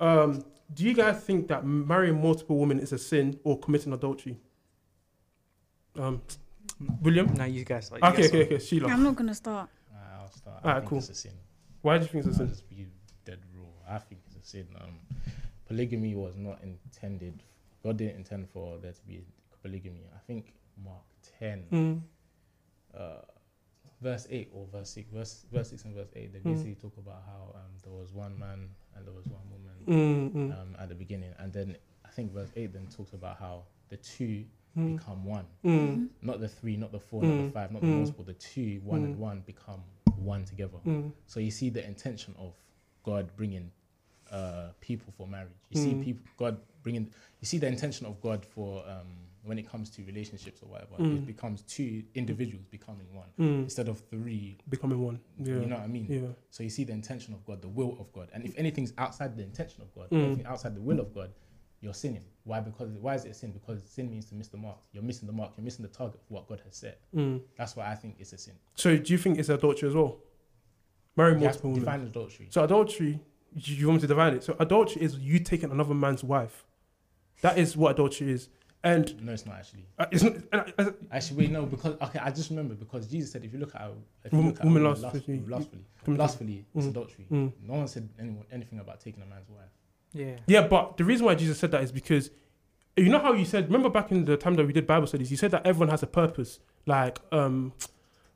[0.00, 4.36] um, do you guys think that marrying multiple women is a sin or committing adultery?
[5.98, 6.22] Um,
[7.02, 7.26] William.
[7.34, 8.58] Now you guys like you Okay, guys okay, okay.
[8.58, 8.88] Sheila.
[8.88, 9.68] I'm not gonna start.
[9.92, 10.60] Nah, I'll start.
[10.64, 10.98] I Alright, think cool.
[10.98, 11.32] It's a sin.
[11.82, 12.54] Why do you think it's a I'll sin?
[12.54, 12.86] just be
[13.24, 13.94] dead raw.
[13.94, 14.66] I think it's a sin.
[14.80, 14.98] Um,
[15.66, 17.42] polygamy was not intended.
[17.84, 19.20] God didn't intend for there to be
[19.62, 20.04] polygamy.
[20.14, 21.02] I think Mark
[21.38, 22.00] ten, Mm,
[22.98, 23.22] uh,
[24.00, 26.32] verse eight or verse six, verse verse six and verse eight.
[26.32, 26.44] They Mm.
[26.52, 30.32] basically talk about how um, there was one man and there was one woman mm,
[30.50, 33.64] mm, um, at the beginning, and then I think verse eight then talks about how
[33.88, 34.44] the two
[34.76, 35.46] mm, become one.
[35.64, 37.46] mm, Not the three, not the four, not Mm.
[37.46, 37.94] the five, not the Mm.
[37.96, 38.24] multiple.
[38.24, 39.04] The two, one Mm.
[39.04, 39.82] and one, become
[40.16, 40.78] one together.
[40.86, 42.54] mm, So you see the intention of
[43.02, 43.70] God bringing
[44.30, 45.50] uh, people for marriage.
[45.70, 46.00] You see Mm.
[46.02, 47.10] people, God bringing.
[47.40, 50.96] You see the intention of God for um, when it comes to relationships or whatever.
[50.98, 51.18] Mm.
[51.18, 53.62] It becomes two individuals becoming one mm.
[53.64, 54.58] instead of three.
[54.68, 55.20] Becoming one.
[55.38, 55.54] Yeah.
[55.54, 56.06] You know what I mean?
[56.08, 56.28] Yeah.
[56.50, 59.36] So you see the intention of God, the will of God, and if anything's outside
[59.36, 60.24] the intention of God, Mm.
[60.24, 61.30] anything outside the will of God,
[61.80, 62.24] you're sinning.
[62.44, 62.60] Why?
[62.60, 63.52] Because why is it a sin?
[63.52, 64.76] Because sin means to miss the mark.
[64.92, 65.52] You're missing the mark.
[65.56, 67.00] You're missing the target of what God has set.
[67.14, 67.40] Mm.
[67.56, 68.54] That's why I think it's a sin.
[68.74, 70.18] So do you think it's adultery as well?
[71.16, 71.84] Marrying You have to multiple women.
[71.84, 72.48] define adultery.
[72.50, 73.20] So adultery,
[73.54, 74.44] you you want me to define it?
[74.44, 76.66] So adultery is you taking another man's wife.
[77.40, 78.48] That is what adultery is.
[78.82, 79.84] And No, it's not actually.
[79.98, 83.30] uh, it's not, uh, uh, Actually, wait, no, because okay, I just remember because Jesus
[83.32, 83.90] said if you look at a,
[84.24, 86.64] if you Woman- look at woman woman lustfully- lustfully, lustfully, Mm.
[86.78, 86.90] it's Mm.
[86.90, 87.26] adultery.
[87.30, 87.52] mm.
[87.66, 89.68] No one said anyone, anything about taking a man's wife.
[90.14, 90.36] Yeah.
[90.46, 92.30] Yeah, but the reason why Jesus said that is because
[92.96, 93.66] you know how you said.
[93.66, 96.02] Remember back in the time that we did Bible studies, you said that everyone has
[96.02, 96.58] a purpose.
[96.86, 97.72] Like, um,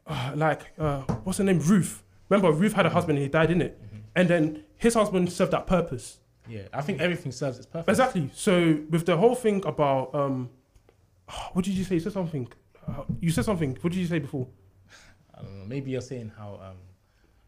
[0.07, 1.59] uh, like uh, what's her name?
[1.61, 2.02] Ruth.
[2.28, 4.00] Remember, Ruth had a husband and he died in it, Mhm.
[4.14, 6.18] and then his husband served that purpose.
[6.48, 7.92] Yeah, I think everything serves its purpose.
[7.92, 8.30] Exactly.
[8.35, 10.50] So with the whole thing about um,
[11.52, 11.94] what did you say?
[11.94, 12.48] You said something.
[12.87, 13.76] Uh, you said something.
[13.80, 14.46] What did you say before?
[15.35, 15.64] I don't know.
[15.64, 16.76] Maybe you're saying how um,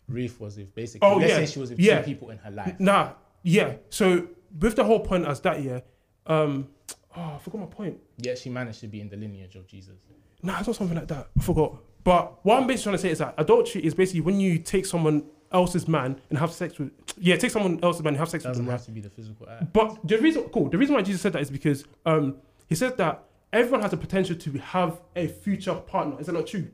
[0.09, 1.09] Ruth was with basically.
[1.09, 1.99] Oh, yeah, she was with yeah.
[1.99, 2.79] two people in her life.
[2.79, 3.75] Nah, yeah.
[3.91, 4.29] So
[4.59, 5.81] with the whole point as that, yeah.
[6.27, 6.69] Um,
[7.17, 7.99] oh, I forgot my point.
[8.19, 9.95] Yeah, she managed to be in the lineage of Jesus.
[10.43, 11.29] Nah, it's not something like that.
[11.39, 11.77] I forgot.
[12.03, 14.87] But what I'm basically trying to say is that adultery is basically when you take
[14.87, 16.91] someone else's man and have sex with.
[17.19, 18.71] Yeah, take someone else's man and have sex with Doesn't them.
[18.71, 18.79] Right?
[18.79, 19.73] have to be the physical act.
[19.73, 20.69] But the reason, cool.
[20.69, 22.37] The reason why Jesus said that is because um,
[22.69, 26.21] he said that everyone has the potential to have a future partner.
[26.21, 26.69] Is that not true?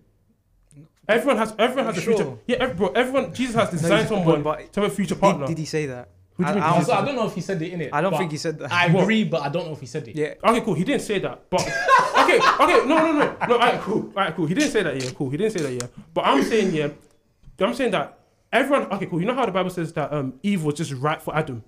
[1.09, 1.55] Everyone has.
[1.59, 2.15] Everyone has a Sure.
[2.17, 2.37] future.
[2.47, 2.89] Yeah, every, bro.
[2.93, 3.35] Everyone.
[3.35, 5.47] Jesus has designed he's- someone but to have a future partner.
[5.47, 6.09] Did, did he say that?
[6.37, 7.91] What I- I Also, I don't know if he said it in it.
[7.93, 8.73] I don't think he said that.
[8.73, 9.03] I What?
[9.03, 10.17] agree, but I don't know if he said it.
[10.17, 10.35] yeah.
[10.43, 10.75] Okay, cool.
[10.75, 13.55] He didn't say that, but okay, okay, no, no, no, no.
[13.55, 14.47] Alright, cool, alright, cool.
[14.47, 15.29] He didn't say that, yeah, cool.
[15.29, 15.89] He didn't say that, yeah.
[16.15, 16.89] But I'm saying, yeah,
[17.61, 18.19] I'm saying that
[18.53, 18.91] everyone.
[18.93, 19.21] Okay, cool.
[19.21, 21.65] You know how the Bible says that um, Eve was just right for Adam.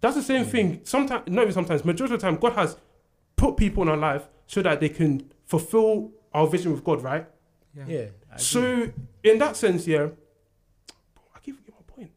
[0.00, 0.80] That's the same thing.
[0.84, 1.84] Sometimes, not even sometimes.
[1.84, 2.76] Majority of the time, God has
[3.36, 7.26] put people in our life so that they can fulfill our vision with God, right?
[7.74, 7.84] Yeah.
[7.86, 8.06] Yeah.
[8.36, 8.90] So
[9.22, 10.08] in that sense, yeah,
[11.34, 12.10] I keep forgetting my point.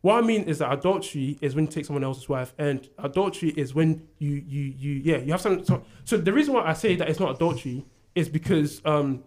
[0.00, 3.50] What I mean is that adultery is when you take someone else's wife, and adultery
[3.50, 5.64] is when you you you yeah you have some.
[5.64, 9.24] So, so the reason why I say that it's not adultery is because um,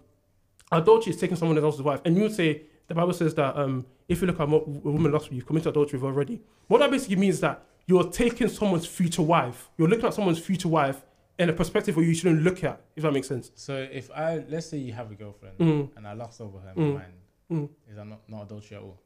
[0.72, 3.86] adultery is taking someone else's wife, and you would say the Bible says that um,
[4.08, 6.42] if you look at a woman lust, you've committed adultery already.
[6.68, 9.70] What that basically means is that you're taking someone's future wife.
[9.78, 11.06] You're looking at someone's future wife
[11.38, 12.82] in a perspective where you shouldn't look at.
[12.96, 13.52] If that makes sense.
[13.56, 15.90] So if I let's say you have a girlfriend Mm.
[15.98, 16.94] and I lust over her Mm.
[16.96, 17.14] mind,
[17.52, 17.70] Mm.
[17.90, 19.00] is that not, not adultery at all?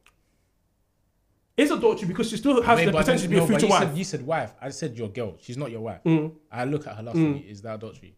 [1.56, 3.70] It's adultery because she still has Wait, the potential to be no, a future you
[3.70, 3.88] wife.
[3.88, 4.52] Said, you said wife.
[4.60, 5.36] I said your girl.
[5.40, 6.02] She's not your wife.
[6.04, 6.32] Mm.
[6.50, 7.06] I look at her Mm.
[7.06, 7.46] lustfully.
[7.48, 8.16] Is that adultery?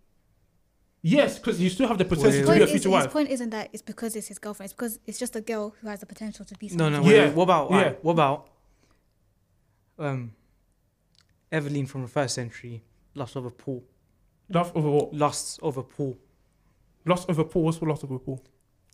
[1.09, 2.93] Yes, because you still have the potential Wait, to point be a is, future his
[3.05, 3.13] wife.
[3.13, 4.67] point isn't that it's because it's his girlfriend.
[4.69, 6.69] It's because it's just a girl who has the potential to be.
[6.71, 6.97] No, no.
[6.97, 7.03] someone.
[7.11, 7.25] Wait, Yeah.
[7.27, 7.71] wait, What about?
[7.71, 7.77] Yeah.
[7.77, 8.49] alright, what about?
[9.99, 10.33] Um.
[11.53, 12.83] Evelyn from the first century
[13.15, 13.85] lusts over Paul.
[14.49, 15.15] Lust over what?
[15.15, 16.17] Lusts over Paul.
[17.05, 17.63] Lust over Paul.
[17.63, 18.43] What's for lust over Paul?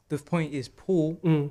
[0.09, 1.19] The point is, Paul.
[1.25, 1.47] Mm.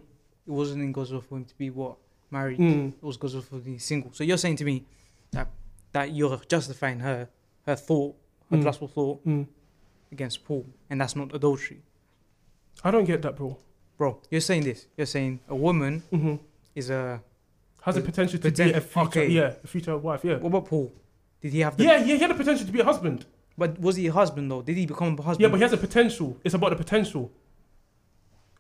[0.48, 1.98] It wasn't in God's will for him to be what
[2.30, 2.60] married.
[2.60, 2.90] Mm.
[2.94, 4.12] It was God's will for him to be single.
[4.14, 4.86] So you're saying to me
[5.32, 5.48] that
[5.94, 7.30] that you're justifying her
[7.66, 8.16] her thought,
[8.52, 8.64] her Mm.
[8.64, 9.48] lustful thought Mm.
[10.12, 11.82] Against Paul, and that's not adultery,
[12.84, 13.58] I don't get that, bro.
[13.98, 14.20] bro.
[14.30, 14.88] You're saying this.
[14.98, 16.36] You're saying a woman hmm
[16.76, 17.22] is a.
[17.84, 19.28] Has the potential to Poten- be a future, okay.
[19.28, 20.36] yeah, a future wife, yeah.
[20.36, 20.92] What about Paul?
[21.42, 21.84] Did he have the?
[21.84, 23.26] Yeah, yeah, he had the potential to be a husband.
[23.58, 24.62] But was he a husband though?
[24.62, 25.42] Did he become a husband?
[25.42, 26.38] Yeah, but he has a potential.
[26.44, 27.32] It's about the potential.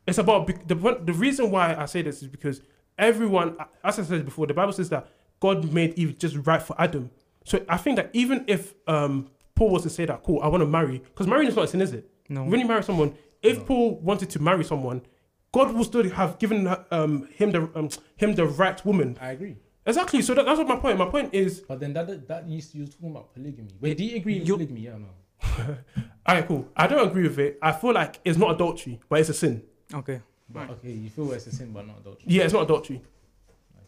[0.08, 2.62] It's about bec- the the reason why I say this is because
[2.98, 5.08] everyone, as I said before, the Bible says that
[5.40, 7.12] God made Eve just right for Adam.
[7.46, 9.30] So I think that even if um,
[9.62, 11.68] Paul was to say that, cool, I want to marry, because marrying is not a
[11.68, 12.10] sin, is it?
[12.30, 12.44] no.
[12.46, 13.64] When you marry someone, if No.
[13.66, 15.04] Paul wanted to marry someone,
[15.52, 19.20] God will still have given um, him the um, him the right woman.
[19.22, 19.58] I agree.
[19.86, 20.24] Exactly.
[20.24, 20.98] So that, that's what my point.
[20.98, 23.70] My point is, But then that that you you was talking about polygamy.
[23.80, 24.82] Wait, do you agree with polygamy?
[24.82, 25.12] Yeah, no.
[26.28, 26.68] alright, cool.
[26.76, 27.60] I don't agree with it.
[27.62, 29.62] I feel like it's not adultery, but it's a sin.
[29.94, 30.22] Okay.
[30.50, 30.70] But, Right.
[30.72, 32.24] okay, you feel it's a sin, but not adultery.
[32.26, 33.02] Yeah, it's not adultery.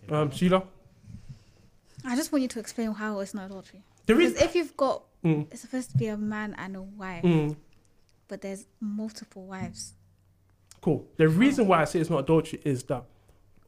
[0.04, 0.16] Okay.
[0.16, 0.62] Um, Sheila,
[2.06, 3.82] I just want you to explain how it's not adultery.
[4.06, 4.42] there Because is.
[4.42, 7.56] if you've got, Mm, it's supposed to be a man and a wife, mm,
[8.28, 9.94] but there's multiple wives.
[10.82, 11.08] cool.
[11.18, 13.06] The reason why I say it's not adultery is that,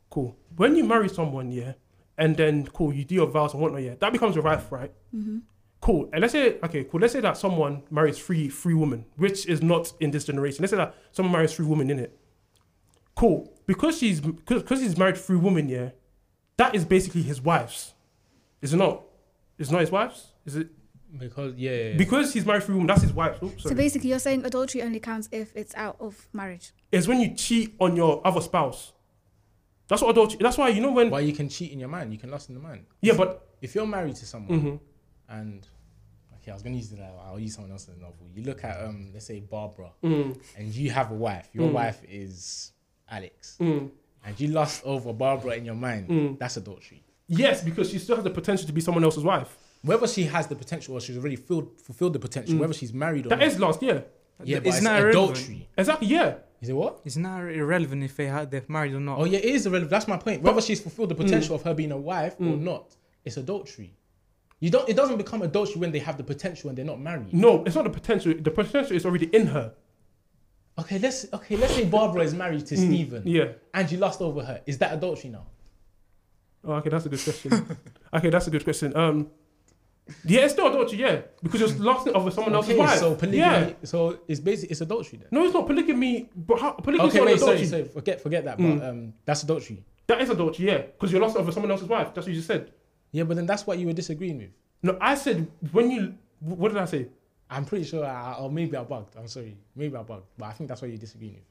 [0.09, 0.35] cool.
[0.55, 1.73] When you marry someone, yeah,
[2.17, 4.91] and then cool, you do your vows and whatnot, yeah, that becomes your wife, right?
[5.15, 5.39] Mm-hmm.
[5.81, 6.09] Cool.
[6.11, 6.99] And let's say, okay, cool.
[6.99, 10.61] Let's say that someone marries three three women, which is not in this generation.
[10.63, 12.17] Let's say that someone marries three women in it.
[13.15, 13.53] Cool.
[13.67, 15.91] Because she's because, because he's married three women, yeah,
[16.57, 17.93] that is basically his wife's.
[18.61, 19.03] Is it not?
[19.59, 20.33] It's not his wife's.
[20.45, 20.69] Is it?
[21.17, 21.97] Because yeah, yeah, yeah.
[21.97, 23.41] Because he's married three women, that's his wife.
[23.41, 26.71] Oops, So basically, you're saying adultery only counts if it's out of marriage.
[26.91, 28.91] it's when you cheat on your other spouse.
[29.87, 30.39] That's what adultery.
[30.41, 31.09] That's why you know when.
[31.09, 32.85] Why you can cheat in your mind, you can lust in the mind.
[33.01, 33.41] Yeah, but.
[33.61, 34.79] If you're married to someone mhm.
[35.29, 35.65] and
[36.41, 36.99] okay, I was gonna use it.
[36.99, 38.27] I'll use someone else's novel.
[38.35, 41.49] You look at um, let's say Barbara, Mm, and you have a wife.
[41.53, 41.73] Your Mm.
[41.73, 42.73] wife is
[43.09, 43.89] Alex, mm,
[44.23, 46.09] and you lust over Barbara in your mind.
[46.09, 46.37] mm.
[46.37, 47.01] That's adultery.
[47.27, 49.57] Yes, because she still has the potential to be someone else's wife.
[49.85, 52.59] Whether she has the potential or she's already filled, fulfilled the potential, Mm.
[52.59, 53.47] whether she's married or That not.
[53.47, 54.01] is last, yeah.
[54.43, 55.09] yeah, but Isn't it's irrelevant?
[55.11, 55.69] adultery.
[55.77, 56.35] Exactly, yeah.
[56.61, 57.01] Is it what?
[57.05, 59.19] It's not irrelevant if they had they're married or not.
[59.19, 59.91] Oh yeah, it is irrelevant.
[59.91, 60.41] That's my point.
[60.41, 61.59] Whether she's fulfilled the potential Mm.
[61.59, 62.61] of her being a wife or Mm.
[62.61, 62.95] not,
[63.25, 63.91] it's adultery.
[64.59, 64.87] You don't.
[64.89, 67.33] It doesn't become adultery when they have the potential and they're not married.
[67.33, 68.33] No, it's not the potential.
[68.33, 69.73] The potential is already in her.
[70.79, 71.55] Okay, let's okay.
[71.57, 73.49] Let's say Barbara is married to Mm, Stephen Yeah.
[73.73, 74.61] and you lust over her.
[74.65, 75.45] Is that adultery now?
[76.63, 77.77] Oh, okay, that's a good question.
[78.13, 78.95] okay, that's a good question.
[78.95, 79.29] Um,
[80.23, 82.99] yeah, it's still adultery, yeah, because you're lusting over someone else's wife.
[82.99, 83.39] so polygamy.
[83.39, 83.73] Yeah.
[83.83, 85.27] So it's basically it's adultery then.
[85.31, 86.29] No, it's not polygamy.
[86.35, 87.67] But how, polygamy Okay, is not wait, sorry, adultery.
[87.67, 88.57] sorry, forget forget that.
[88.57, 88.79] Mm.
[88.79, 89.83] But um, that's adultery.
[90.07, 92.13] That is adultery, yeah, because you're lusting over someone else's wife.
[92.13, 92.71] That's what you just said.
[93.11, 94.49] Yeah, but then that's what you were disagreeing with.
[94.83, 96.15] No, I said when you.
[96.39, 97.07] What did I say?
[97.49, 99.15] I'm pretty sure, I, or maybe I bugged.
[99.17, 101.43] I'm sorry, maybe I bugged, but I think that's what you're disagreeing with.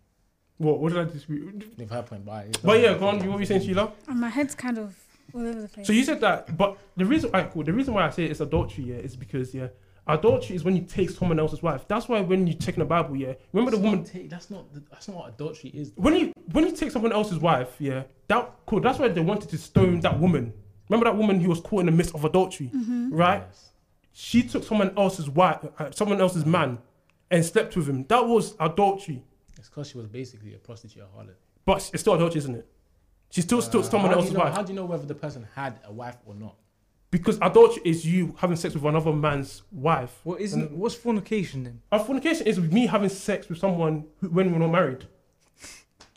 [0.59, 0.79] What?
[0.79, 1.43] What did I disagree?
[1.77, 3.19] With her point, but it But yeah, go on.
[3.19, 3.93] what were you saying, Sheila?
[4.07, 4.95] And my head's kind of
[5.33, 5.87] all over the place.
[5.87, 7.65] So you said that, but the reason, alright, cool.
[7.65, 9.69] The reason why I say it's adultery, yeah, is because yeah,
[10.07, 11.87] adultery is when you take someone else's wife.
[11.89, 14.51] That's why when you check in the Bible, yeah, remember the woman not take- that's
[14.51, 14.73] not.
[14.75, 15.93] the- That's not what adultery is.
[15.97, 18.81] when you when you take someone else's wife, yeah, that cool.
[18.81, 20.53] That's why they wanted to stone that woman.
[20.89, 23.15] Remember that woman who was caught in the midst of adultery, Mm-hmm.
[23.15, 23.43] right?
[23.47, 23.71] Yes.
[24.13, 26.79] She took someone else's wife, uh, someone else's man,
[27.31, 28.05] and slept with him.
[28.09, 29.25] That was adultery.
[29.59, 31.35] It's because she was basically a prostitute, a harlot.
[31.65, 32.69] But it's still adultery, isn't it?
[33.35, 34.85] She still still Uh, someone how do else's you know, wife How do you know
[34.85, 36.55] whether the person had a wife or not?
[37.11, 40.21] because adultery is you having sex with another man's wife.
[40.25, 40.71] What isn't?
[40.73, 41.81] What's fornication then?
[41.93, 45.07] A fornication is me having sex with someone who, when we're not married.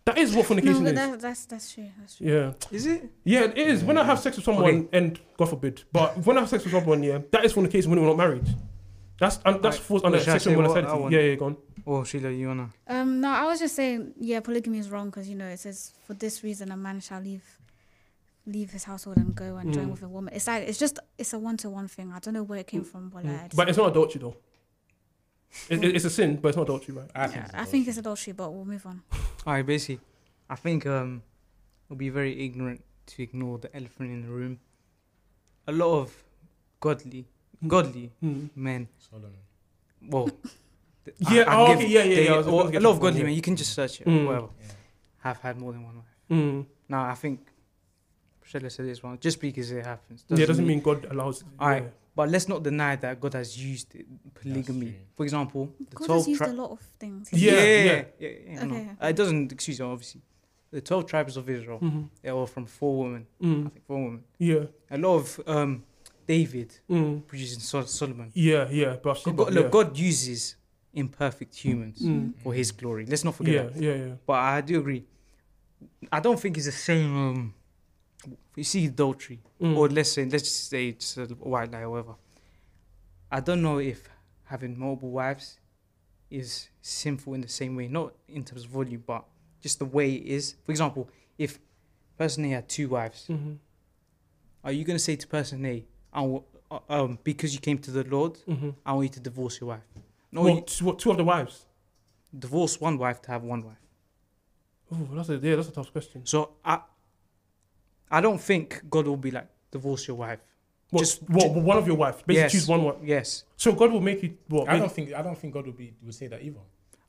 [0.06, 0.96] That is what no, fornication but is.
[0.96, 1.90] that, that's that's true.
[2.00, 2.28] That's true.
[2.28, 3.10] Yeah, Is it?
[3.24, 3.84] yeah, it is.
[3.84, 4.88] When I have sex with someone, Okay.
[4.98, 8.00] and God forbid, but when I have sex with someone, yeah, that is fornication when
[8.00, 8.48] we're not married.
[9.20, 9.86] That's and that's Right.
[9.86, 11.02] falls under Well, should I sexual say what I immorality.
[11.02, 11.14] want?
[11.14, 11.58] Yeah, yeah, go on.
[11.90, 12.70] Oh, Sheila, you wanna?
[12.88, 15.94] Um, no, I was just saying, yeah, polygamy is wrong because you know it says
[16.06, 17.46] for this reason a man shall leave
[18.46, 19.92] leave his household and go and join Mm.
[19.92, 20.34] with a woman.
[20.34, 22.12] It's like it's just it's a one to one thing.
[22.14, 24.36] I don't know where it came from, but like, But it's not adultery though.
[25.70, 27.10] It, it- it's a sin, but it's not adultery, right?
[27.16, 27.36] I think.
[27.38, 28.32] yeah, it's I think it's adultery.
[28.32, 29.02] adultery, but we'll move on.
[29.46, 30.02] Alright, basically,
[30.50, 31.24] I think um,
[31.86, 34.60] it'll be very ignorant to ignore the elephant in the room.
[35.68, 36.24] A lot of
[36.82, 37.26] godly,
[37.66, 38.50] godly Mm.
[38.56, 38.88] men.
[39.10, 39.32] Solomon.
[40.02, 40.54] Well, th-
[41.20, 43.24] Yeah, I, oh, give- okay, yeah, yeah, they- yeah, I or a lot of godly
[43.24, 43.34] men.
[43.34, 44.08] You can just search it.
[44.08, 44.26] Mm.
[44.28, 44.50] Whatever.
[44.62, 44.68] Yeah.
[45.20, 46.06] Have had more than one wife.
[46.32, 46.66] Mm.
[46.90, 47.40] Now I think
[48.42, 50.24] Priscilla said this one just because it happens.
[50.30, 51.44] yeah, doesn't mean God allows.
[51.60, 51.84] Alright.
[51.84, 51.90] yeah.
[52.16, 54.96] But let's not deny that God has used it, polygamy.
[55.16, 57.30] For example, the God twelve has used tri- a lot of things.
[57.32, 57.84] Yeah, yeah, yeah.
[57.84, 58.76] yeah, yeah, yeah, I know.
[58.76, 58.90] Okay.
[59.04, 60.22] Uh, it doesn't excuse you, obviously.
[60.72, 62.10] The twelve tribes of Israel, Mhm.
[62.24, 63.28] they were from four women.
[63.42, 63.72] I Mm.
[63.72, 64.24] think four women.
[64.40, 64.66] Yeah.
[64.90, 65.84] A lot of um,
[66.26, 67.26] David Mm.
[67.28, 68.32] producing Sol- Solomon.
[68.34, 70.56] Yeah, yeah, but God, God, look, God uses
[70.98, 72.34] imperfect humans Mm.
[72.44, 73.06] for His glory.
[73.06, 73.82] Let's not forget Yeah, that.
[73.82, 74.16] yeah, yeah.
[74.26, 75.04] But I do agree.
[76.12, 77.16] I don't think it's the same.
[77.16, 77.54] Um,
[78.56, 79.78] you see adultery, Mm.
[79.78, 82.16] or let's say, let's just say it's a white lie or whatever.
[83.32, 84.10] I don't know if
[84.46, 85.60] having multiple wives
[86.30, 89.24] is sinful in the same way, not in terms of volume, but
[89.62, 90.56] just the way it is.
[90.66, 91.60] For example, if
[92.18, 93.60] person A had two wives, Mhm.
[94.64, 96.42] are you going to say to person A, I wa-
[96.72, 98.76] uh, um, because you came to the Lord, Mhm.
[98.86, 99.84] I want you to divorce your wife?
[100.32, 101.66] No, Well, you two, what, two of the wives.
[102.38, 103.78] divorce one wife to have one wife.
[104.92, 106.26] Oh, that's a yeah, that's a tough question.
[106.26, 106.80] So I,
[108.10, 110.40] I don't think God will be like divorce your wife.
[110.90, 112.26] What, Just- what, one of your wife.
[112.26, 112.52] Basically, Yes.
[112.54, 112.84] choose one.
[112.84, 112.96] One.
[113.04, 114.70] Yes, So God will make you what?
[114.70, 115.14] I make- don't think.
[115.14, 116.60] I don't think God will be will say that either.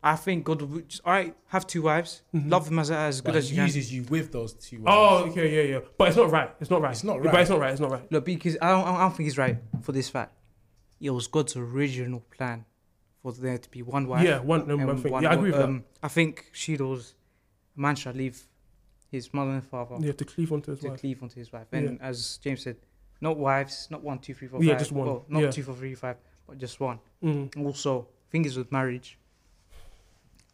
[0.02, 1.34] I think God will just all right.
[1.48, 2.50] Have two wives, Mhm.
[2.50, 3.66] love them as as good But as he you can.
[3.66, 4.82] uses you with those two.
[4.86, 5.30] Oh, wives.
[5.32, 5.84] okay, yeah, yeah.
[5.96, 6.50] But it's not right.
[6.60, 6.92] It's not right.
[6.92, 7.24] It's not right.
[7.24, 7.40] But right.
[7.42, 7.70] it's not right.
[7.72, 8.12] It's not right.
[8.12, 10.34] Look, because I don't, I don't think he's right for this fact.
[11.00, 12.64] It was God's original plan
[13.36, 14.24] for there to be one wife.
[14.24, 15.12] yeah, one, no, and one thing.
[15.12, 17.14] one yeah, I agree with um, I think Shido's
[17.76, 18.42] a man shall leave
[19.10, 19.96] his mother and father.
[20.00, 21.00] Yeah, to cleave onto his to wife.
[21.00, 21.66] cleave onto his wife.
[21.72, 22.76] And as James said,
[23.20, 24.78] not wives, not one, two, three, four, Yeah, five.
[24.80, 25.06] just one.
[25.06, 25.50] Well, not Yeah.
[25.50, 26.16] two, four, three, five,
[26.46, 26.98] but just one.
[27.22, 27.64] Mm.
[27.64, 29.18] Also, thing is with marriage,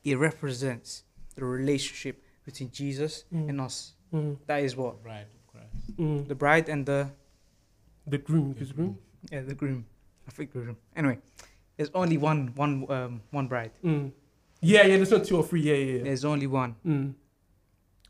[0.04, 1.04] it represents
[1.34, 3.48] the relationship between Jesus Mm.
[3.48, 3.94] and us.
[4.12, 4.36] Mm.
[4.46, 5.96] That is what Bride of Christ.
[5.96, 6.28] Mm.
[6.28, 7.10] the bride and the
[8.06, 8.98] The groom, his groom.
[9.32, 9.86] yeah, the groom.
[10.28, 10.76] I think groom.
[10.96, 11.18] Anyway,
[11.76, 13.72] there's only one one um one bride.
[13.84, 14.12] Mm.
[14.60, 14.96] Yeah, yeah.
[14.96, 15.60] There's not two or three.
[15.62, 15.96] Yeah, yeah.
[15.98, 16.02] yeah.
[16.04, 16.76] There's only one.
[16.86, 17.14] Mm.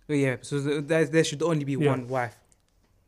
[0.07, 1.91] So yeah, so there, there should only be Yeah.
[1.91, 2.37] one wife.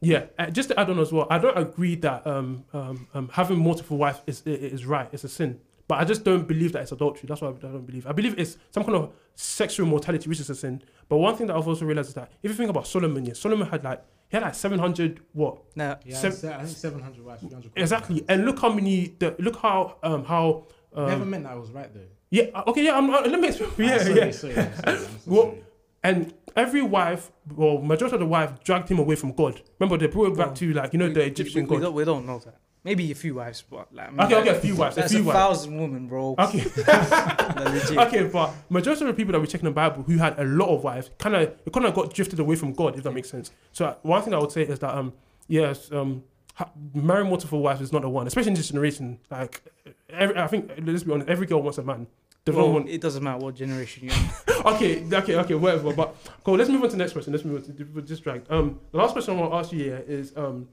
[0.00, 3.30] Yeah, uh, just to add on as well, I don't agree that um, um, um,
[3.32, 5.08] having multiple wives is is right.
[5.12, 7.26] It's a sin, but I just don't believe that it's adultery.
[7.26, 8.06] That's why I don't believe.
[8.06, 10.82] I believe it's some kind of sexual mortality, which is a sin.
[11.08, 13.32] But one thing that I've also realized is that if you think about Solomon, yeah,
[13.34, 17.00] Solomon had like he had like seven hundred what Now, Yeah, se- I think seven
[17.00, 19.14] hundred wives, 300 exactly, and look how many.
[19.18, 22.00] The, look how um how um, Never meant that I was right though.
[22.30, 24.96] yeah okay yeah I'm, uh, let me explain Ah, yeah sorry, yeah Sorry, I'm sorry,
[24.96, 25.54] I'm so Well,
[26.02, 29.60] and every wife well majority of the wife dragged him away from God.
[29.78, 31.76] Remember they brought it back Well, to like you know we, the Egyptian we, we
[31.76, 31.82] God.
[31.84, 32.56] don't, we don't know that.
[32.86, 35.12] Maybe a few wives, but like I mean, Okay, okay, a few wives, a That's
[35.12, 35.36] few a wives.
[35.36, 36.36] thousand women, bro.
[36.38, 36.64] Okay.
[38.06, 40.44] Okay, but majority of the people that we check in the Bible who had a
[40.44, 43.12] lot of wives, kind of, it kind of got drifted away from God, if that
[43.12, 43.50] makes sense.
[43.72, 45.12] So one thing I would say is that, um,
[45.48, 46.22] yes, um,
[46.54, 49.18] ha- marrying multiple wives is not the one, especially in this generation.
[49.30, 49.62] Like,
[50.10, 52.06] every, I think let's be honest, every girl wants a man.
[52.46, 52.88] Well, want.
[52.88, 54.30] it doesn't matter what generation you're in.
[54.74, 55.92] Okay, okay, okay, whatever.
[55.92, 56.56] But cool.
[56.56, 57.32] Let's move on to the next question.
[57.32, 58.50] Let's move on to just dragged.
[58.50, 60.68] Um, the last question I want to ask you here is, um,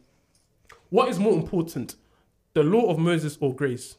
[0.89, 1.95] what is more important,
[2.53, 3.97] the law of Moses or grace?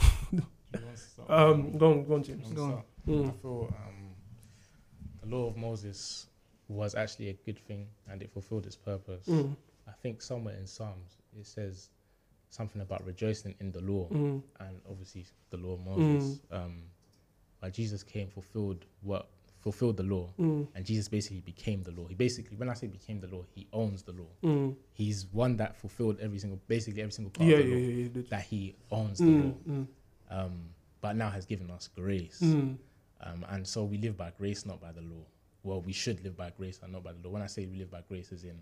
[0.00, 0.36] Do
[0.78, 1.30] you want to start?
[1.30, 2.48] Um, go on, go on, James.
[2.52, 2.68] go on.
[2.70, 2.84] start?
[3.06, 4.10] I Mm, feel um,
[5.22, 6.28] the law of Moses
[6.68, 9.26] was actually a good thing and it fulfilled its purpose.
[9.26, 9.56] mm,
[9.88, 11.90] I think somewhere in Psalms it says
[12.50, 16.40] something about rejoicing in the law mm, and obviously the law of Moses.
[16.52, 16.84] Um,
[17.60, 19.28] but Jesus came, fulfilled what
[19.62, 22.06] fulfilled the law, Mm, and Jesus basically became the law.
[22.06, 24.28] He basically, when I say became the law, he owns the law.
[24.42, 24.74] mm.
[24.92, 28.10] He's one that fulfilled every single, basically every single part Yeah, of the yeah, law
[28.16, 28.22] yeah.
[28.30, 29.54] that he owns the Mm, law.
[29.68, 29.86] mm,
[30.30, 30.68] Um,
[31.00, 32.76] but now has given us grace, mm.
[33.20, 35.24] um, and so we live by grace, not by the law.
[35.64, 37.30] Well, we should live by grace and not by the law.
[37.34, 38.58] When I say we live by grace, is in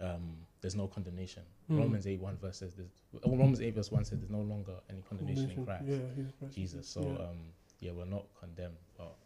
[0.00, 1.42] um, there's no condemnation.
[1.70, 1.78] Mm.
[1.78, 2.90] Romans eight one verse says there's,
[3.24, 5.98] oh, Romans eight verse one says there's no longer any condemnation in Christ, Yeah,
[6.38, 6.54] Christ.
[6.54, 6.88] Jesus.
[6.88, 7.24] So Yeah.
[7.26, 7.38] um,
[7.80, 9.16] yeah, we're not condemned, but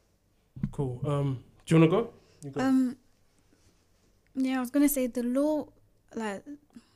[0.70, 1.00] Cool.
[1.04, 2.10] Um, do you wanna go?
[2.42, 2.60] You go.
[2.60, 2.96] Um.
[4.34, 5.66] Yeah, I was gonna say the law,
[6.14, 6.42] like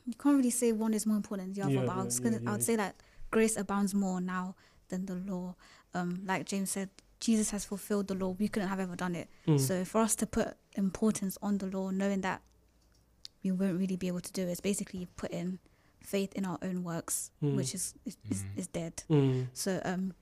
[0.06, 1.86] you can't really say one is more important than the other.
[1.86, 2.96] Yeah, but I was gonna, yeah, I would say that
[3.30, 4.54] grace abounds more now
[4.88, 5.54] than the law.
[5.94, 6.90] Um, like James said,
[7.20, 8.30] Jesus has fulfilled the law.
[8.38, 9.28] We couldn't have ever done it.
[9.46, 9.58] Mm.
[9.60, 12.42] So for us to put importance on the law, knowing that
[13.42, 15.58] we won't really be able to do it, it, is basically putting
[16.00, 17.56] faith in our own works, Mm.
[17.56, 18.58] which is is, is Mm.
[18.58, 19.02] is dead.
[19.10, 19.46] Mm.
[19.52, 20.14] So um,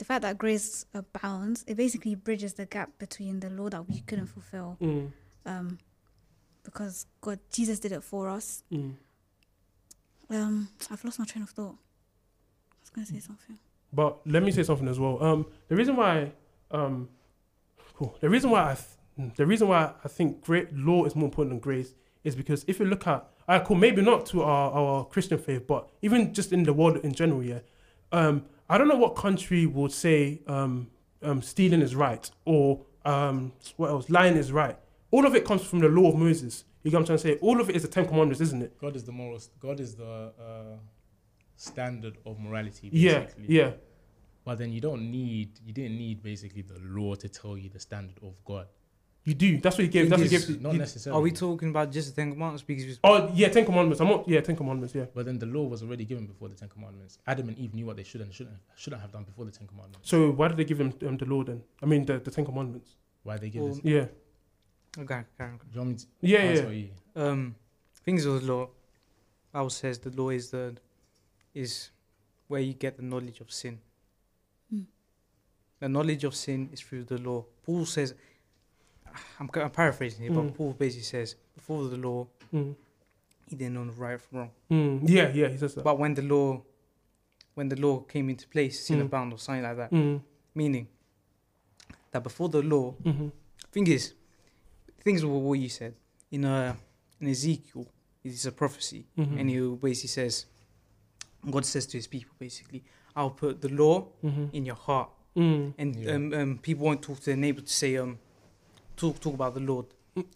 [0.00, 4.00] the fact that grace abounds, it basically bridges the gap between the law that we
[4.00, 5.12] couldn't fulfill Mm.
[5.44, 5.78] um,
[6.62, 8.64] because God, Jesus did it for us.
[8.72, 8.94] Mm.
[10.30, 11.76] Um, I've lost my train of thought.
[11.76, 13.58] I was going to say something.
[13.92, 15.22] But let me say something as well.
[15.22, 16.32] Um, the reason why,
[16.70, 17.10] um,
[17.94, 18.16] cool.
[18.20, 21.50] The reason why I, th- the reason why I think great law is more important
[21.50, 21.92] than grace
[22.24, 25.66] is because if you look at, I cool, maybe not to our, our Christian faith,
[25.66, 27.58] but even just in the world in general, yeah.
[28.12, 30.88] Um, I don't know what country would say um,
[31.22, 34.76] um, stealing is right or um, what else, lying is right.
[35.10, 36.64] All of it comes from the law of Moses.
[36.84, 37.34] You get what I'm trying to say?
[37.42, 38.78] All of it is the Ten Commandments, isn't it?
[38.80, 39.40] God is the moral.
[39.58, 40.76] God is the uh,
[41.56, 42.88] standard of morality.
[42.92, 43.44] Yeah, Basically.
[43.48, 43.72] yeah.
[44.44, 45.50] But then you don't need.
[45.66, 48.68] You didn't need basically the law to tell you the standard of God.
[49.24, 49.58] You do.
[49.58, 50.08] That's what he gave.
[50.08, 50.62] That's what he Yes, gave.
[50.62, 51.18] Not he- necessarily.
[51.18, 52.62] Are we talking about just the Ten Commandments?
[52.62, 54.00] Because Oh yeah, Ten Commandments.
[54.00, 54.26] I'm not.
[54.26, 54.94] Yeah, Ten Commandments.
[54.94, 55.06] Yeah.
[55.14, 57.18] But then the law was already given before the Ten Commandments.
[57.26, 59.66] Adam and Eve knew what they should and shouldn't shouldn't have done before the Ten
[59.66, 60.08] Commandments.
[60.08, 61.62] So why did they give them um, the law then?
[61.82, 62.96] I mean the, the Ten Commandments.
[63.22, 63.84] Why they give Well, this?
[63.84, 64.06] Yeah.
[65.02, 65.58] okay, Karen.
[65.58, 66.68] Do you want me to Yeah, answer yeah.
[66.68, 66.88] or you?
[67.14, 67.54] Um,
[68.04, 68.70] things of the law.
[69.52, 70.76] Bible says the law is the
[71.52, 71.90] is
[72.48, 73.80] where you get the knowledge of sin.
[74.74, 74.86] Mm.
[75.80, 77.44] The knowledge of sin is through the law.
[77.64, 78.14] Paul says,
[79.38, 80.46] I'm, I'm paraphrasing here, Mm.
[80.48, 82.74] but Paul basically says, before the law, Mm.
[83.48, 84.50] he didn't know the right from wrong.
[84.70, 85.00] Mm.
[85.08, 85.48] Yeah, yeah.
[85.48, 85.84] He says that.
[85.84, 86.62] But when the law,
[87.54, 89.06] when the law came into place, sin Mm.
[89.06, 90.20] abound or something like that, Mm.
[90.54, 90.86] meaning
[92.10, 93.28] that before the law, Mm-hmm.
[93.72, 94.14] thing is,
[95.04, 95.94] things were what you said
[96.30, 96.74] in uh
[97.20, 97.86] in Ezekiel.
[98.24, 99.40] It's a prophecy, Mhm.
[99.40, 100.46] and he basically says,
[101.50, 102.82] God says to His people, basically,
[103.16, 104.46] I'll put the law Mm-hmm.
[104.52, 105.74] in your heart, Mm.
[105.78, 106.14] and Yeah.
[106.14, 108.18] um, um people won't talk to their neighbor to say um
[109.00, 109.86] talk talk about the Lord.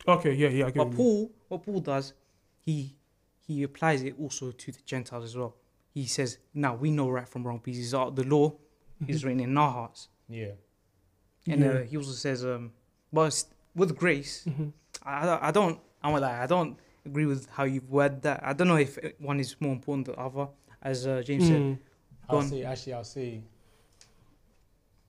[0.09, 0.33] Okay.
[0.35, 0.67] Yeah, yeah.
[0.67, 1.07] I get But what you mean.
[1.07, 2.13] Paul, what Paul does,
[2.65, 2.97] he
[3.47, 5.55] he applies it also to the Gentiles as well.
[5.93, 8.55] He says, now we know right from wrong because uh, the law
[9.07, 10.09] is written in our hearts.
[10.29, 10.53] Yeah.
[11.47, 11.69] And Yeah.
[11.71, 12.73] uh, he also says, um,
[13.13, 13.45] but
[13.77, 14.73] with grace, Mhm.
[15.03, 18.41] I, I don't, I'm like, I don't agree with how you've worded that.
[18.43, 20.49] I don't know if one is more important than the other,
[20.83, 21.61] as uh, James said.
[21.61, 21.79] Mm.
[22.31, 22.49] Go I'll on.
[22.49, 23.43] say actually I'll say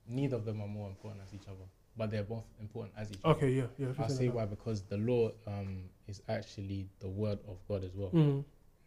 [0.08, 1.66] neither of them are more important as each other,
[1.96, 3.36] but they're both important as each other.
[3.36, 3.50] Okay.
[3.50, 3.88] Yeah, yeah.
[3.98, 8.10] I'll say why because the law um, is actually the word of God as well.
[8.10, 8.44] Mm.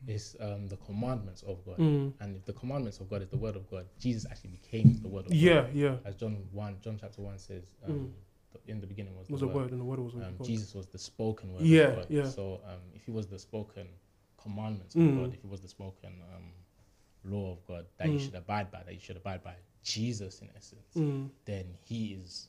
[0.08, 1.78] It's um, the commandments of God.
[1.78, 2.14] Mm.
[2.22, 5.10] And if the commandments of God is the word of God, Jesus actually became the
[5.10, 5.70] word of Yeah, God.
[5.74, 5.90] yeah.
[5.92, 5.96] Yeah.
[6.06, 8.14] As John one, John chapter one says, um,
[8.54, 10.36] the, in the beginning was was the a word, and the word was with Um,
[10.38, 10.48] God.
[10.48, 12.06] Jesus was the spoken word Yeah, of God.
[12.10, 12.26] yeah.
[12.30, 13.88] So um, if he was the spoken
[14.42, 15.18] commandments of Mm.
[15.22, 16.54] God, if he was the spoken um,
[17.26, 18.22] law of God that you Mm.
[18.26, 21.30] should abide by, that you should abide by Jesus in essence, Mm.
[21.46, 22.48] then he is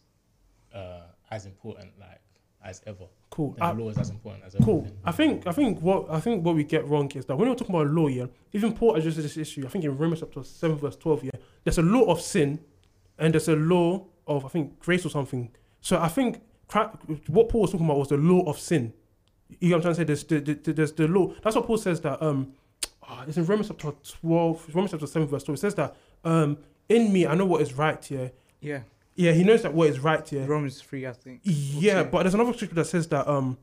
[0.74, 2.20] uh, as important like
[2.64, 3.04] as ever.
[3.30, 3.52] Cool.
[3.52, 4.64] Then I- the law is as important as ever.
[4.64, 4.86] Cool.
[5.04, 7.54] I think I think what I think what we get wrong is that when we're
[7.54, 9.64] talking about law, yeah, even Paul addresses this issue.
[9.66, 11.30] I think in Romans chapter seven verse twelve, yeah,
[11.64, 12.58] there's a law of sin,
[13.18, 15.50] and there's a law of I think grace or something.
[15.80, 16.42] So I think
[17.26, 18.92] what Paul was talking about was the law of sin.
[19.58, 20.30] You know what I'm trying to say?
[20.30, 21.34] There's the, the, there's the law.
[21.42, 22.52] That's what Paul says that um,
[23.02, 25.58] ah, it's in Romans chapter twelve, Romans chapter seven verse twelve.
[25.58, 26.58] It says that um,
[26.88, 28.08] in me I know what is right.
[28.10, 28.28] Yeah,
[28.60, 28.80] Yeah,
[29.14, 30.30] yeah, he knows that what is right.
[30.32, 31.40] Yeah, Romans 3, I think.
[31.44, 33.58] yeah, but there's another scripture that says that um,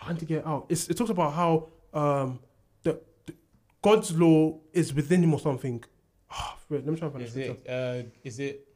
[0.00, 0.66] I need to get out.
[0.68, 2.38] It's, it talks about how um,
[2.82, 3.34] the, the
[3.82, 5.82] God's law is within him or something.
[6.30, 8.66] Ah, wait, let me try and find Is it uh, is it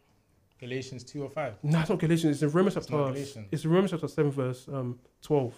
[0.58, 1.54] Galatians two or five?
[1.62, 2.36] No, it's not Galatians.
[2.36, 3.12] It's in Romans It's chapter.
[3.12, 3.48] Galatians.
[3.50, 5.54] It's in Romans chapter seven verse um twelve.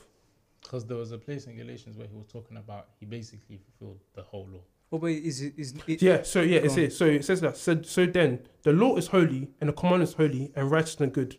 [0.62, 4.00] Because there was a place in Galatians where he was talking about he basically fulfilled
[4.14, 4.62] the whole law.
[4.92, 6.22] Oh, but is it, is it, Yeah.
[6.22, 6.92] So yeah, it's it.
[6.92, 7.56] So it says that.
[7.56, 11.12] So, so then the law is holy and the command is holy and righteous and
[11.12, 11.36] good.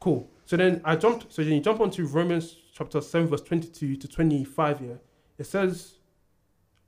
[0.00, 0.28] Cool.
[0.44, 1.32] So then I jumped.
[1.32, 4.80] So then you jump onto Romans chapter seven verse twenty-two to twenty-five.
[4.80, 4.94] Yeah.
[5.38, 5.94] It says.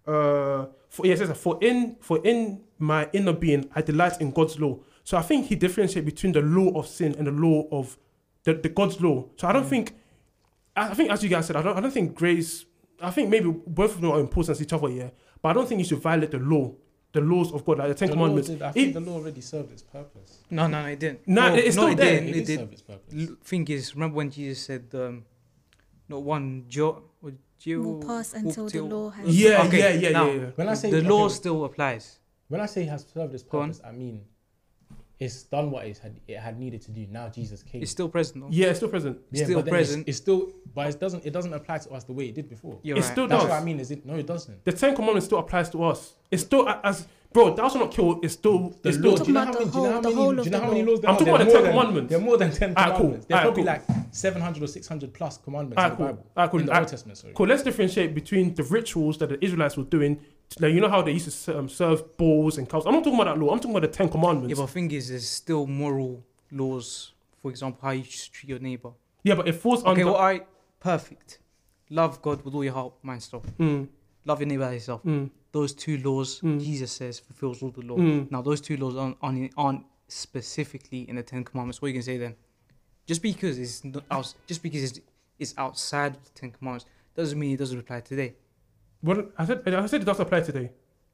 [0.06, 4.32] Uh, for yeah, it says for in for in my inner being I delight in
[4.32, 4.80] God's law.
[5.04, 7.96] So I think he differentiates between the law of sin and the law of
[8.44, 9.26] the, the God's law.
[9.36, 9.68] So I don't Mm.
[9.68, 9.94] think,
[10.74, 12.64] I I think as you guys said, I don't, I don't think grace.
[13.02, 15.10] I think maybe both of them are important to each other, yeah.
[15.42, 16.72] But I don't think you should violate the law,
[17.12, 18.48] the laws of God, like the Ten The Commandments.
[18.48, 20.38] did- I It- think the law already served its purpose.
[20.50, 21.26] No, no, no, it didn't.
[21.26, 22.14] No, no, it's no, still it there.
[22.20, 22.58] Didn't, It it did did.
[22.60, 23.28] serve its purpose.
[23.44, 25.24] Thing is, remember when Jesus said, um,
[26.08, 29.26] "Not one jot or jot Will pass until the law has.
[29.40, 30.50] Yeah, Okay, yeah, yeah, now- yeah, yeah.
[30.56, 32.18] When I say the okay, law still applies."
[32.48, 34.22] when I say it has served its purpose, I mean
[35.20, 37.06] it's done what it had it had needed to do.
[37.10, 37.82] Now Jesus came.
[37.82, 38.40] It's still present.
[38.42, 38.48] though.
[38.50, 39.18] Yeah, it's still present.
[39.30, 40.08] yeah, still but then it's- present.
[40.08, 41.24] It's, still, but it doesn't.
[41.26, 42.78] It doesn't apply to us the way it did before.
[42.82, 43.12] You're It right.
[43.12, 43.50] still That's does.
[43.50, 43.78] what I mean.
[43.78, 44.04] Is it?
[44.06, 44.64] No, it doesn't.
[44.64, 46.14] The Ten Commandments still applies to us.
[46.30, 47.54] It's still as bro.
[47.54, 48.18] Thou shalt not kill.
[48.22, 48.70] It's still.
[48.82, 49.16] The It's still.
[49.16, 49.70] Do you know Talking how about many?
[49.70, 50.14] Do you know how the many?
[50.14, 51.18] whole Do you know how many laws there I'm are?
[51.18, 52.10] talking about the more Ten than- Commandments.
[52.10, 52.96] There are more than ten Alright, cool.
[52.96, 53.26] commandments.
[53.26, 53.96] There's Alright, probably cool.
[53.96, 56.12] like 700 or 600 plus commandments Alright, in the.
[56.12, 56.26] Bible.
[56.36, 56.60] Alright, cool.
[56.60, 57.32] In the Alright, Old Testament, sorry.
[57.34, 57.46] Cool.
[57.46, 60.18] Let's differentiate between the rituals that the Israelites were doing.
[60.58, 62.84] Like you know how they used to um, serve bulls and cows.
[62.86, 63.52] I'm not talking about that law.
[63.52, 64.50] I'm talking about the Ten Commandments.
[64.58, 67.12] Yeah, but thing is, there's still moral laws.
[67.40, 68.90] For example, how you should treat your neighbor.
[69.22, 70.06] Yeah, but it falls Okay, under.
[70.06, 70.40] well, I
[70.80, 71.38] perfect.
[71.88, 73.42] Love God with all your heart, mind, stuff.
[73.58, 73.88] Mm,
[74.24, 75.02] Love your neighbor as yourself.
[75.04, 76.60] mm, Those two laws, Mm.
[76.60, 77.96] Jesus says, fulfills all the law.
[77.96, 78.30] mm.
[78.30, 81.80] Now, those two laws aren't, aren't, aren't specifically in the Ten Commandments.
[81.80, 82.34] What are you gonna say then?
[83.06, 85.00] Just because it's not out, just because it's,
[85.38, 86.86] it's outside of the Ten Commandments
[87.16, 88.34] doesn't mean it doesn't apply today.
[89.00, 89.62] What I said?
[89.66, 90.70] I said it does apply today.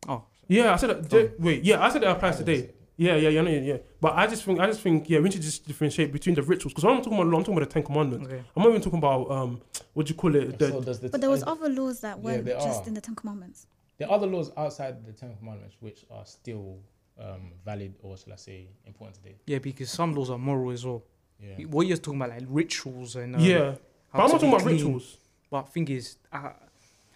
[0.09, 1.09] Oh, Yeah, I said.
[1.11, 1.43] That, Oh.
[1.43, 2.71] Wait, yeah, I said it applies today.
[2.99, 3.77] Yeah, yeah, yeah, no, yeah, yeah.
[4.01, 6.43] But I just think, I just think, yeah, we need to just differentiate between the
[6.43, 8.27] rituals because I'm talking about, law, I'm talking about the Ten Commandments.
[8.27, 8.43] okay.
[8.57, 9.61] I'm not even talking about um,
[9.93, 10.59] what do you call it?
[10.59, 12.89] The, So does the But there was uh, other laws that weren't there just are.
[12.89, 13.67] in the Ten Commandments.
[13.99, 16.79] There are other laws outside the Ten Commandments which are still
[17.21, 19.37] um, valid, or shall I say, important today.
[19.47, 21.03] Yeah, because some laws are moral as well.
[21.39, 21.67] Yeah.
[21.67, 23.75] What you're talking about, like rituals and um, yeah,
[24.11, 24.77] but I'm not talking about clean.
[24.77, 25.19] rituals.
[25.51, 26.53] But thing is, I,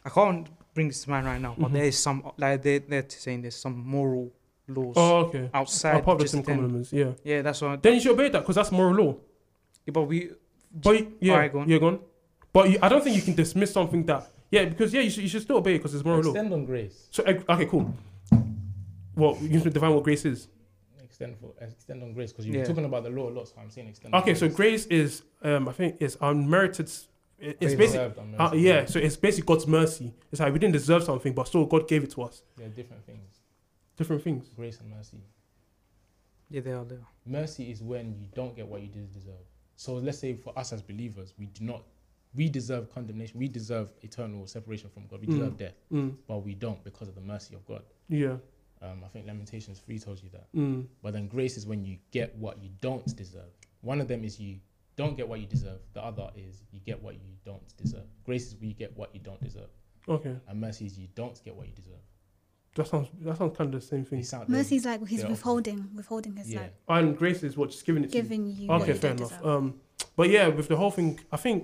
[0.04, 1.54] I can't bring this to mind right now.
[1.58, 1.72] But Mhm.
[1.74, 4.32] there is some like they're, they're saying there's some moral
[4.68, 5.50] laws Oh, okay.
[5.52, 5.96] outside.
[5.96, 6.98] Apart from the just Ten the Ten.
[6.98, 7.12] Yeah.
[7.24, 7.82] Yeah, that's what.
[7.82, 9.16] Then you should obey that because that's moral law.
[9.86, 10.30] yeah, but we
[10.72, 11.68] But you- yeah, Alright, go on.
[11.68, 11.98] yeah, go on.
[12.52, 15.22] But you, I don't think you can dismiss something that yeah, because yeah, you should,
[15.24, 16.30] you should still obey it because it's moral law.
[16.30, 17.08] Extend on grace.
[17.10, 17.92] So okay, cool.
[19.16, 20.48] Well, you can define what grace is.
[21.02, 22.64] Extend for extend on grace because you Yeah.
[22.64, 24.14] talking about the law a lot, so I'm saying extend.
[24.14, 24.86] on Okay, so grace.
[24.86, 26.90] grace is um, I think it's unmerited.
[27.41, 30.12] S- it- It's Favor basically uh, yeah, so it's basically God's mercy.
[30.30, 32.43] It's like we didn't deserve something, but still God gave it to us.
[32.57, 33.41] They're different things.
[33.97, 34.49] Different things.
[34.57, 35.18] Grace and mercy.
[36.51, 37.05] yeah they are there.
[37.26, 39.45] Mercy is when you don't get what you did deserve.
[39.76, 41.82] So let's say for us as believers, we do not,
[42.34, 43.38] we deserve condemnation.
[43.38, 45.20] We deserve eternal separation from God.
[45.20, 45.30] We Mm.
[45.38, 47.82] deserve death, Mm, but we don't because of the mercy of God.
[48.09, 48.36] yeah.
[48.82, 50.51] Um, I think Lamentations three tells you that.
[50.55, 53.51] Mm, But then grace is when you get what you don't deserve.
[53.82, 54.59] One of them is you
[55.03, 55.80] don't get what you deserve.
[55.96, 58.07] The other is you get what you don't deserve.
[58.26, 59.70] Grace is where you get what you don't deserve,
[60.16, 62.03] okay, and mercy is you don't get what you deserve.
[62.76, 64.22] that sounds that sounds kind of the same thing.
[64.22, 65.30] sound- they- Mercy is like he's they're opposite.
[65.30, 66.61] withholding, withholding his Yeah.
[66.61, 68.22] like And grace is what just giving it to you.
[68.22, 68.68] giving you.
[68.68, 69.30] what Okay, you fair don't enough.
[69.38, 69.46] deserve.
[69.46, 69.80] Um,
[70.16, 71.61] but yeah, with the whole thing, I think,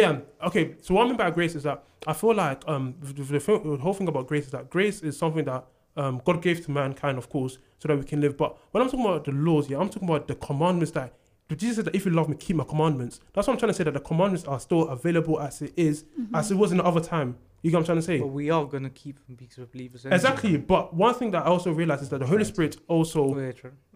[0.00, 0.64] yeah, okay.
[0.84, 3.78] So what I mean by grace is that I feel like um, the, the, the
[3.80, 5.64] whole thing about grace is that grace is something that
[6.02, 8.36] um, God gave to mankind, of course, so that we can live.
[8.36, 11.12] But when I'm talking about the laws, yeah, I'm talking about the commandments that.
[11.56, 13.20] Jesus said that if you love me, keep my commandments.
[13.32, 13.84] That's what I'm trying to say.
[13.84, 16.34] That the commandments are still available as it is, Mm-hmm.
[16.34, 17.36] as it was in the other time.
[17.62, 18.18] You get what I'm trying to say?
[18.18, 20.04] But we are gonna keep them because we're believers.
[20.04, 20.16] anyway.
[20.16, 20.56] Exactly.
[20.56, 23.52] But one thing that I also realize is that the Holy Spirit also yeah,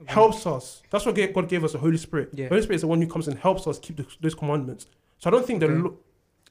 [0.06, 0.82] helps us.
[0.90, 2.30] That's what God gave us the Holy Spirit.
[2.32, 2.44] Yeah.
[2.44, 4.86] The Holy Spirit is the one who comes and helps us keep the, those commandments.
[5.18, 5.82] So I don't think the Okay.
[5.82, 5.98] lo-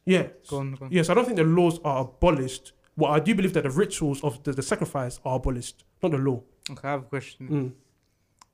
[0.05, 0.91] yeah Go on, go on.
[0.91, 2.73] yes I don't think the laws are abolished.
[2.97, 6.17] Well, I do believe that the rituals of the, the sacrifice are abolished, not the
[6.17, 6.41] law.
[6.69, 7.47] Okay, I have a question.
[7.49, 7.71] Mm.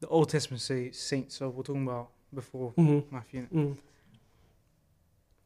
[0.02, 3.14] The Old Testament say saints, so we're talking about before Mm-hmm.
[3.16, 3.48] Matthew.
[3.54, 3.78] Mm.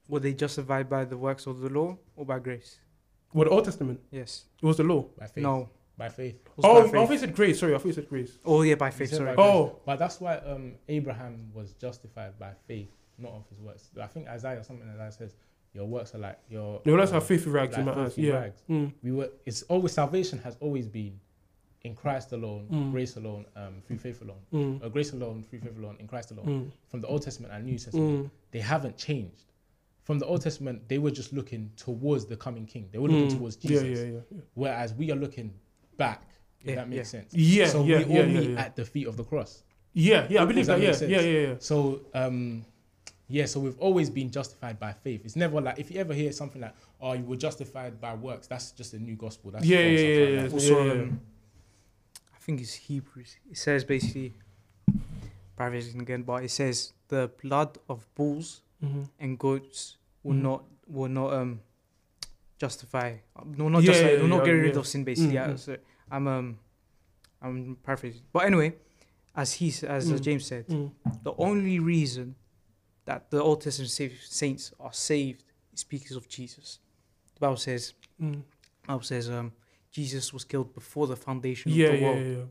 [0.08, 2.80] Were they justified by the works of the law or by grace?
[3.34, 4.46] Well, the Old Testament Yes.
[4.62, 5.06] it was the law.
[5.18, 5.44] by faith.
[5.44, 5.70] No.
[5.98, 6.36] by faith.
[6.56, 7.20] Was Oh, by I thought you faith.
[7.22, 7.60] said grace.
[7.60, 8.38] Sorry, I thought you said grace.
[8.46, 9.10] Oh yeah, by faith.
[9.12, 9.26] Sorry.
[9.32, 9.48] by grace.
[9.48, 13.90] Oh, But that's why um, Abraham was justified by faith, not of his works.
[14.02, 15.36] I think Isaiah or something like that says,
[15.74, 18.18] "Your works are like your." no, let's um, filthy rags in my eyes.
[18.18, 18.34] Yeah.
[18.34, 18.62] rags.
[18.70, 18.94] Mm.
[19.02, 19.30] We were.
[19.46, 21.20] It's always salvation has always been
[21.86, 22.92] in Christ alone, Mm.
[22.92, 24.84] grace alone, um, through faith alone, Mm.
[24.84, 26.46] uh, grace alone, through faith alone, in Christ alone.
[26.48, 26.72] Mm.
[26.90, 28.32] From the Old Testament and New Testament, Mm.
[28.52, 29.44] they haven't changed.
[30.04, 32.90] From the Old Testament, they were just looking towards the coming King.
[32.92, 33.38] They were looking Mm.
[33.38, 33.84] towards Jesus.
[34.00, 34.42] yeah, yeah, yeah.
[34.54, 35.52] Whereas we are looking
[35.98, 36.22] back.
[36.62, 37.32] If Yeah, that makes sense.
[37.34, 39.64] Yeah, so we all meet at the feet of the cross.
[39.94, 41.02] Yeah, yeah, I believe that that.
[41.10, 41.56] Yeah, yeah, yeah, yeah.
[41.60, 42.66] So um,
[43.28, 45.22] yeah, so we've always been justified by faith.
[45.26, 48.46] It's never like if you ever hear something like, "Oh, you were justified by works,"
[48.48, 49.52] that's just a new gospel.
[49.52, 51.22] That's Yeah, yeah, yeah, find yeah, yeah, um,
[52.46, 53.38] think it's Hebrews.
[53.52, 54.34] It says basically,
[55.58, 59.04] paraphrasing again, but it says the blood of bulls Mm-hmm.
[59.20, 60.42] and goats will Mhm.
[60.42, 61.62] not will not um
[62.60, 65.34] justify no not Yeah, justify yeah, will not yeah, get rid of sin basically.
[65.36, 65.60] Yeah, Mhm.
[65.60, 65.78] so
[66.12, 66.60] I'm um
[67.42, 68.76] I'm paraphrasing, but anyway,
[69.36, 70.22] as he as Mm.
[70.22, 70.92] James said, Mm.
[71.24, 72.36] the only reason
[73.06, 75.44] that the Old Testament sa- saints are saved
[75.74, 76.80] is because of Jesus.
[77.36, 78.44] The Bible says, Mm.
[78.82, 79.52] the Bible says, um,
[79.96, 82.20] Jesus was killed before the foundation Yeah, of the yeah, world.
[82.26, 82.44] yeah, yeah.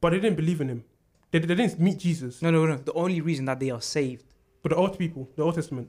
[0.00, 0.84] But they didn't believe in him.
[1.30, 2.40] They, they didn't meet Jesus.
[2.40, 2.76] No, no, no.
[2.90, 4.24] The only reason that they are saved,
[4.62, 5.88] But the old people, the Old Testament.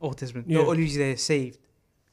[0.00, 0.58] Old Testament, Yeah.
[0.58, 1.58] the only reason they're saved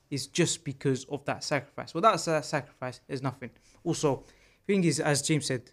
[0.09, 1.93] is just because of that sacrifice.
[1.93, 3.51] Without that sacrifice, there's nothing.
[3.83, 4.23] Also,
[4.67, 5.63] thing is, as James said,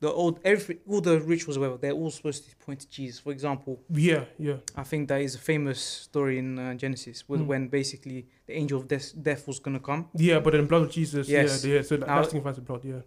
[0.00, 3.18] the old every all the rituals, whatever, they're all supposed to point to Jesus.
[3.20, 4.56] For example, Yeah, yeah.
[4.76, 7.46] I think that is a famous story in uh, Genesis, with Mm.
[7.46, 10.08] when basically the angel of death, death was gonna come.
[10.14, 11.28] Yeah, but in blood of Jesus.
[11.28, 11.64] Yes.
[11.64, 11.82] Yeah, yeah.
[11.82, 12.84] So Now- that signifies the blood.
[12.84, 13.00] Yeah.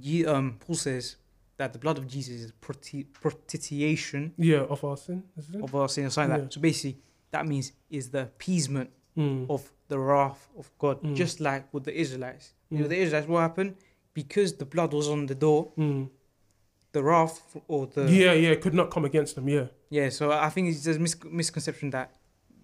[0.00, 1.16] Ye, um, Paul says
[1.56, 5.24] that the blood of Jesus is propiti- propitiation Yeah, of our sin.
[5.62, 6.44] Of our sin something like Yeah.
[6.44, 6.52] that.
[6.52, 9.46] So basically, that means is the appeasement Mm.
[9.50, 11.16] of the wrath of God, Mm.
[11.16, 12.54] just like with the Israelites.
[12.70, 12.88] You know, Mm.
[12.90, 13.74] the Israelites, what happened?
[14.14, 16.08] Because the blood was on the door, Mm.
[16.92, 18.54] The wrath or the yeah, yeah.
[18.54, 19.48] Could not come against them.
[19.48, 19.66] Yeah.
[19.90, 20.08] yeah.
[20.08, 22.12] So I think it's just mis- misconception that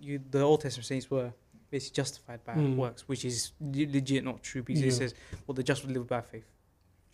[0.01, 1.33] you the Old Testament saints were
[1.71, 2.77] basically justified by Mm.
[2.77, 4.89] works, which is legit not true because Yeah.
[4.89, 5.15] it says,
[5.47, 6.47] "Well, the just will live by faith."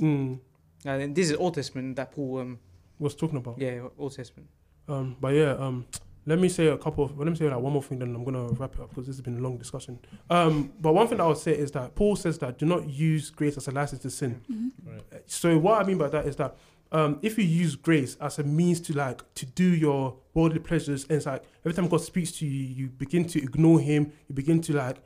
[0.00, 0.38] Mm.
[0.84, 2.58] And this is Old Testament that Paul, um,
[2.98, 3.58] Was talking about.
[3.58, 4.48] yeah, Old Testament.
[4.88, 5.86] Um, but yeah, um,
[6.26, 8.14] let me say a couple of, well, let me say like one more thing, then
[8.14, 9.98] I'm gonna wrap it up because this has been a long discussion.
[10.28, 13.30] Um, but one thing I would say is that Paul says that do not use
[13.30, 14.40] grace as a license to sin.
[14.50, 14.70] Mhm.
[14.84, 15.22] Right.
[15.30, 16.56] So what I mean by that is that
[16.93, 21.05] um, if you use grace as a means to like to do your worldly pleasures,
[21.05, 24.34] and it's like every time God speaks to you, you begin to ignore Him, you
[24.34, 24.97] begin to like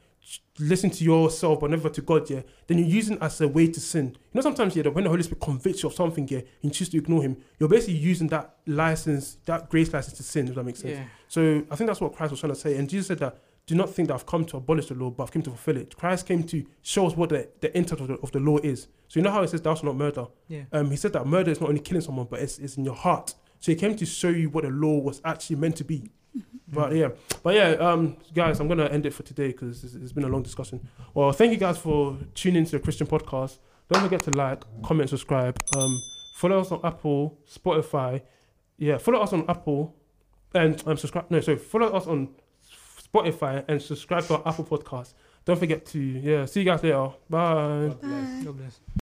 [0.59, 2.28] listen to yourself but never to God.
[2.30, 4.07] Yeah, then you're using it as a way to sin.
[4.07, 6.70] You know, sometimes yeah, when the Holy Spirit convicts you of something, yeah, and you
[6.70, 10.49] choose to ignore Him, you're basically using that license, that grace license to sin.
[10.49, 10.99] If that makes sense.
[10.99, 12.76] Yeah, So I think that's what Christ was trying to say.
[12.76, 15.24] And Jesus said that do not think that I've come to abolish the law, but
[15.24, 15.96] I've come to fulfill it.
[15.96, 18.88] Christ came to show us what the, the intent of the, of the law is.
[19.08, 20.26] So you know how it says thou shalt not murder?
[20.48, 20.64] yeah.
[20.72, 22.94] Um, he said that murder is not only killing someone, but it's, it's in your
[22.94, 23.34] heart.
[23.60, 26.10] So he came to show you what the law was actually meant to be.
[26.66, 27.10] But yeah,
[27.42, 30.28] but yeah, um, guys, I'm gonna end it for today because it's, it's been a
[30.28, 30.88] long discussion.
[31.12, 33.58] Well, thank you guys for tuning into the Christian podcast.
[33.92, 35.56] Don't forget to like, comment, subscribe.
[35.76, 36.00] Um,
[36.36, 38.22] follow us on Apple, Spotify.
[38.78, 39.94] Yeah, follow us on Apple
[40.54, 41.26] and um, subscribe.
[41.30, 42.30] No, so follow us on
[43.14, 45.14] Spotify and subscribe to our Apple podcast.
[45.44, 46.44] Don't forget to yeah.
[46.46, 47.10] See you guys later.
[47.30, 47.88] Bye.
[47.88, 48.44] God bless.
[48.44, 49.03] God bless.